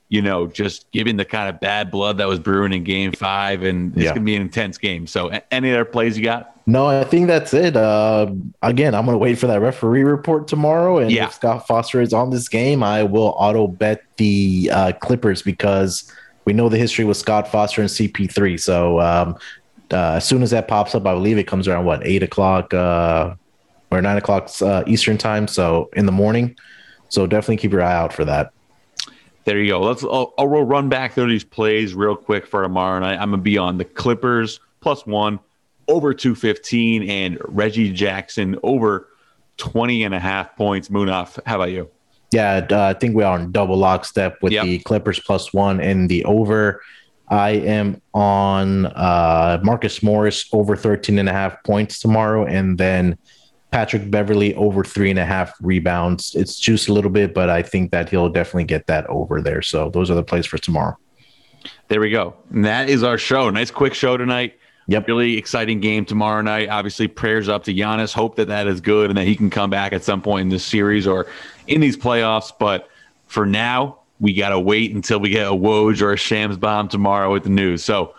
you 0.09 0.21
know, 0.21 0.47
just 0.47 0.89
given 0.91 1.17
the 1.17 1.25
kind 1.25 1.49
of 1.49 1.59
bad 1.59 1.91
blood 1.91 2.17
that 2.17 2.27
was 2.27 2.39
brewing 2.39 2.73
in 2.73 2.83
game 2.83 3.11
five, 3.11 3.63
and 3.63 3.93
it's 3.93 4.03
yeah. 4.03 4.09
going 4.11 4.21
to 4.21 4.25
be 4.25 4.35
an 4.35 4.41
intense 4.41 4.77
game. 4.77 5.07
So, 5.07 5.31
any 5.51 5.71
other 5.71 5.85
plays 5.85 6.17
you 6.17 6.23
got? 6.23 6.57
No, 6.69 6.85
I 6.87 7.05
think 7.05 7.27
that's 7.27 7.53
it. 7.53 7.77
Uh, 7.77 8.29
again, 8.61 8.93
I'm 8.93 9.05
gonna 9.05 9.17
wait 9.17 9.37
for 9.39 9.47
that 9.47 9.61
referee 9.61 10.03
report 10.03 10.49
tomorrow, 10.49 10.97
and 10.97 11.09
Yeah. 11.09 11.27
if 11.27 11.33
Scott 11.33 11.65
Foster 11.65 12.01
is 12.01 12.11
on 12.11 12.29
this 12.29 12.49
game, 12.49 12.83
I 12.83 13.03
will 13.03 13.33
auto 13.37 13.67
bet 13.67 14.03
the 14.17 14.69
uh, 14.73 14.91
Clippers 14.99 15.41
because 15.41 16.11
we 16.43 16.51
know 16.51 16.67
the 16.67 16.77
history 16.77 17.05
with 17.05 17.15
Scott 17.15 17.47
Foster 17.49 17.79
and 17.79 17.89
CP3. 17.89 18.59
So 18.59 18.99
um, 18.99 19.37
uh, 19.93 20.15
as 20.15 20.25
soon 20.25 20.43
as 20.43 20.51
that 20.51 20.67
pops 20.67 20.93
up, 20.93 21.05
I 21.05 21.13
believe 21.13 21.37
it 21.37 21.45
comes 21.47 21.69
around 21.69 21.85
what 21.85 22.05
eight 22.05 22.21
o'clock 22.21 22.73
uh, 22.73 23.35
or 23.89 24.01
nine 24.01 24.17
o'clock 24.17 24.51
uh, 24.61 24.83
Eastern 24.87 25.17
time, 25.17 25.47
so 25.47 25.89
in 25.93 26.05
the 26.05 26.11
morning. 26.11 26.53
So 27.07 27.25
definitely 27.27 27.57
keep 27.57 27.71
your 27.71 27.81
eye 27.81 27.95
out 27.95 28.11
for 28.11 28.25
that. 28.25 28.51
There 29.47 29.61
you 29.61 29.69
go. 29.69 29.79
Let's. 29.79 30.03
I'll, 30.03 30.33
I'll 30.37 30.49
run 30.49 30.89
back 30.89 31.13
through 31.13 31.29
these 31.29 31.45
plays 31.45 31.95
real 31.95 32.17
quick 32.17 32.45
for 32.45 32.61
tomorrow 32.63 32.99
night. 32.99 33.13
I'm 33.17 33.29
gonna 33.29 33.41
be 33.41 33.57
on 33.57 33.77
the 33.77 33.85
Clippers 33.85 34.59
plus 34.81 35.05
one 35.05 35.39
over 35.87 36.13
215 36.13 37.09
and 37.09 37.37
Reggie 37.45 37.93
Jackson 37.93 38.59
over 38.61 39.07
20 39.55 40.03
and 40.03 40.13
a 40.13 40.19
half 40.19 40.53
points. 40.57 40.89
Munaf. 40.89 41.39
How 41.45 41.55
about 41.55 41.71
you? 41.71 41.89
Yeah, 42.33 42.67
uh, 42.69 42.93
I 42.93 42.99
think 42.99 43.15
we 43.15 43.23
are 43.23 43.39
on 43.39 43.53
double 43.53 43.77
lockstep 43.77 44.43
with 44.43 44.51
Yep. 44.51 44.65
the 44.65 44.79
Clippers 44.79 45.21
plus 45.21 45.53
one 45.53 45.79
and 45.79 46.09
the 46.09 46.25
over. 46.25 46.81
I 47.29 47.51
am 47.51 48.01
on 48.13 48.87
uh, 48.87 49.61
Marcus 49.63 50.03
Morris 50.03 50.45
over 50.51 50.75
13 50.75 51.19
and 51.19 51.29
a 51.29 51.31
half 51.31 51.63
points 51.63 52.01
tomorrow, 52.01 52.45
and 52.45 52.77
then 52.77 53.17
Patrick 53.71 54.09
Beverley 54.09 54.55
over 54.55 54.83
three 54.83 55.09
and 55.09 55.19
a 55.19 55.25
half 55.25 55.53
rebounds. 55.61 56.35
It's 56.35 56.59
juiced 56.59 56.87
a 56.87 56.93
little 56.93 57.11
bit, 57.11 57.33
but 57.33 57.49
I 57.49 57.61
think 57.61 57.91
that 57.91 58.09
he'll 58.09 58.29
definitely 58.29 58.63
get 58.63 58.87
that 58.87 59.05
over 59.07 59.41
there. 59.41 59.61
So 59.61 59.89
those 59.89 60.09
are 60.09 60.15
the 60.15 60.23
plays 60.23 60.45
for 60.45 60.57
tomorrow. 60.57 60.97
There 61.89 61.99
we 61.99 62.09
go. 62.09 62.35
And 62.51 62.63
that 62.65 62.89
is 62.89 63.03
our 63.03 63.17
show. 63.17 63.49
Nice 63.49 63.71
quick 63.71 63.93
show 63.93 64.15
tonight. 64.17 64.57
Yep. 64.87 65.07
Really 65.07 65.37
exciting 65.37 65.81
game 65.81 66.05
tomorrow 66.05 66.41
night. 66.41 66.69
Obviously, 66.69 67.09
prayers 67.09 67.49
up 67.49 67.65
to 67.65 67.73
Giannis. 67.73 68.13
Hope 68.13 68.37
that 68.37 68.47
that 68.47 68.67
is 68.67 68.79
good 68.79 69.09
and 69.09 69.17
that 69.17 69.25
he 69.25 69.35
can 69.35 69.49
come 69.49 69.69
back 69.69 69.91
at 69.91 70.01
some 70.03 70.21
point 70.21 70.43
in 70.43 70.49
this 70.49 70.65
series 70.65 71.05
or 71.05 71.27
in 71.67 71.81
these 71.81 71.97
playoffs. 71.97 72.53
But 72.57 72.87
for 73.25 73.45
now, 73.45 73.99
we 74.21 74.33
got 74.33 74.49
to 74.49 74.59
wait 74.59 74.95
until 74.95 75.19
we 75.19 75.29
get 75.29 75.45
a 75.45 75.51
Woj 75.51 76.01
or 76.01 76.13
a 76.13 76.17
Shams 76.17 76.57
bomb 76.57 76.87
tomorrow 76.87 77.31
with 77.33 77.43
the 77.43 77.49
news. 77.49 77.83
So, 77.83 78.15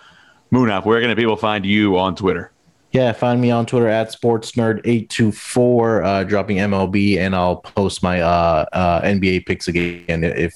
Munaf, 0.53 0.85
where 0.85 1.01
can 1.01 1.15
people 1.17 1.37
find 1.37 1.65
you 1.65 1.99
on 1.99 2.15
Twitter? 2.15 2.53
Yeah, 2.99 3.13
find 3.13 3.41
me 3.41 3.53
on 3.53 3.65
Twitter 3.65 3.87
at 3.87 4.09
sportsnerd824, 4.09 6.05
uh, 6.05 6.25
dropping 6.25 6.57
MLB, 6.57 7.19
and 7.19 7.33
I'll 7.33 7.59
post 7.59 8.03
my 8.03 8.21
uh, 8.21 8.65
uh, 8.73 9.03
NBA 9.03 9.47
picks 9.47 9.69
again 9.69 10.25
if 10.25 10.53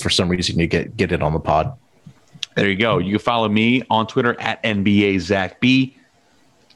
for 0.00 0.08
some 0.08 0.28
reason 0.28 0.60
you 0.60 0.68
get 0.68 0.96
get 0.96 1.10
it 1.10 1.20
on 1.20 1.32
the 1.32 1.40
pod. 1.40 1.76
There 2.54 2.70
you 2.70 2.76
go. 2.76 2.98
You 2.98 3.10
can 3.16 3.18
follow 3.18 3.48
me 3.48 3.82
on 3.90 4.06
Twitter 4.06 4.40
at 4.40 4.62
NBA 4.62 5.18
Zach 5.18 5.58
B. 5.58 5.96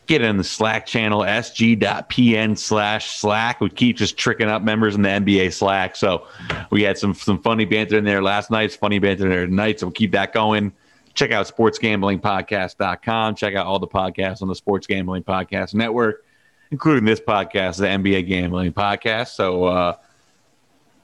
Get 0.07 0.21
in 0.21 0.37
the 0.37 0.43
Slack 0.43 0.85
channel, 0.85 1.21
sg.pn 1.21 2.59
slash 2.59 3.17
Slack. 3.17 3.61
We 3.61 3.71
keep 3.71 3.97
just 3.97 4.17
tricking 4.17 4.49
up 4.49 4.63
members 4.63 4.97
in 4.97 5.03
the 5.03 5.11
NBA 5.11 5.53
Slack. 5.53 5.95
So 5.95 6.27
we 6.71 6.83
had 6.83 6.99
some 6.99 7.15
some 7.15 7.41
funny 7.41 7.67
banter 7.67 7.99
in 7.99 8.05
there 8.05 8.21
last 8.21 8.51
night, 8.51 8.73
funny 8.73 8.99
banter 8.99 9.27
in 9.27 9.31
there 9.31 9.47
tonight. 9.47 9.79
So 9.79 9.87
we'll 9.87 9.93
keep 9.93 10.11
that 10.11 10.33
going. 10.33 10.73
Check 11.15 11.31
out 11.31 11.47
sportsgamblingpodcast.com. 11.47 13.35
Check 13.37 13.55
out 13.55 13.67
all 13.67 13.79
the 13.79 13.87
podcasts 13.87 14.43
on 14.43 14.49
the 14.49 14.55
Sports 14.55 14.87
Gambling 14.87 15.23
Podcast 15.23 15.75
Network, 15.75 16.25
including 16.71 17.05
this 17.05 17.21
podcast, 17.21 17.79
the 17.79 17.87
NBA 17.87 18.27
Gambling 18.27 18.73
Podcast. 18.73 19.29
So 19.29 19.65
uh, 19.65 19.97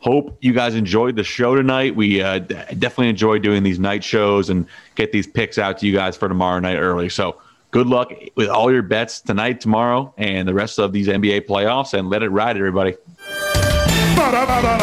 hope 0.00 0.36
you 0.40 0.52
guys 0.52 0.74
enjoyed 0.74 1.14
the 1.14 1.22
show 1.22 1.54
tonight. 1.54 1.94
We 1.94 2.22
uh, 2.22 2.40
definitely 2.40 3.10
enjoy 3.10 3.38
doing 3.38 3.62
these 3.62 3.78
night 3.78 4.02
shows 4.02 4.50
and 4.50 4.66
get 4.96 5.12
these 5.12 5.28
picks 5.28 5.58
out 5.58 5.78
to 5.78 5.86
you 5.86 5.92
guys 5.92 6.16
for 6.16 6.28
tomorrow 6.28 6.58
night 6.58 6.78
early. 6.78 7.08
So 7.08 7.40
good 7.70 7.86
luck 7.86 8.12
with 8.34 8.48
all 8.48 8.72
your 8.72 8.82
bets 8.82 9.20
tonight, 9.20 9.60
tomorrow, 9.60 10.12
and 10.18 10.48
the 10.48 10.54
rest 10.54 10.80
of 10.80 10.92
these 10.92 11.06
NBA 11.06 11.46
playoffs. 11.46 11.96
And 11.96 12.10
let 12.10 12.24
it 12.24 12.30
ride, 12.30 12.56
everybody. 12.56 12.96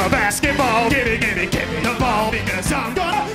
Basketball, 0.10 0.90
give 0.90 1.06
me, 1.06 1.18
give 1.18 1.36
me, 1.36 1.46
give 1.48 1.70
me 1.70 1.82
the 1.82 1.96
ball 2.00 2.32
because 2.32 2.72
I'm 2.72 2.94
going 2.94 3.27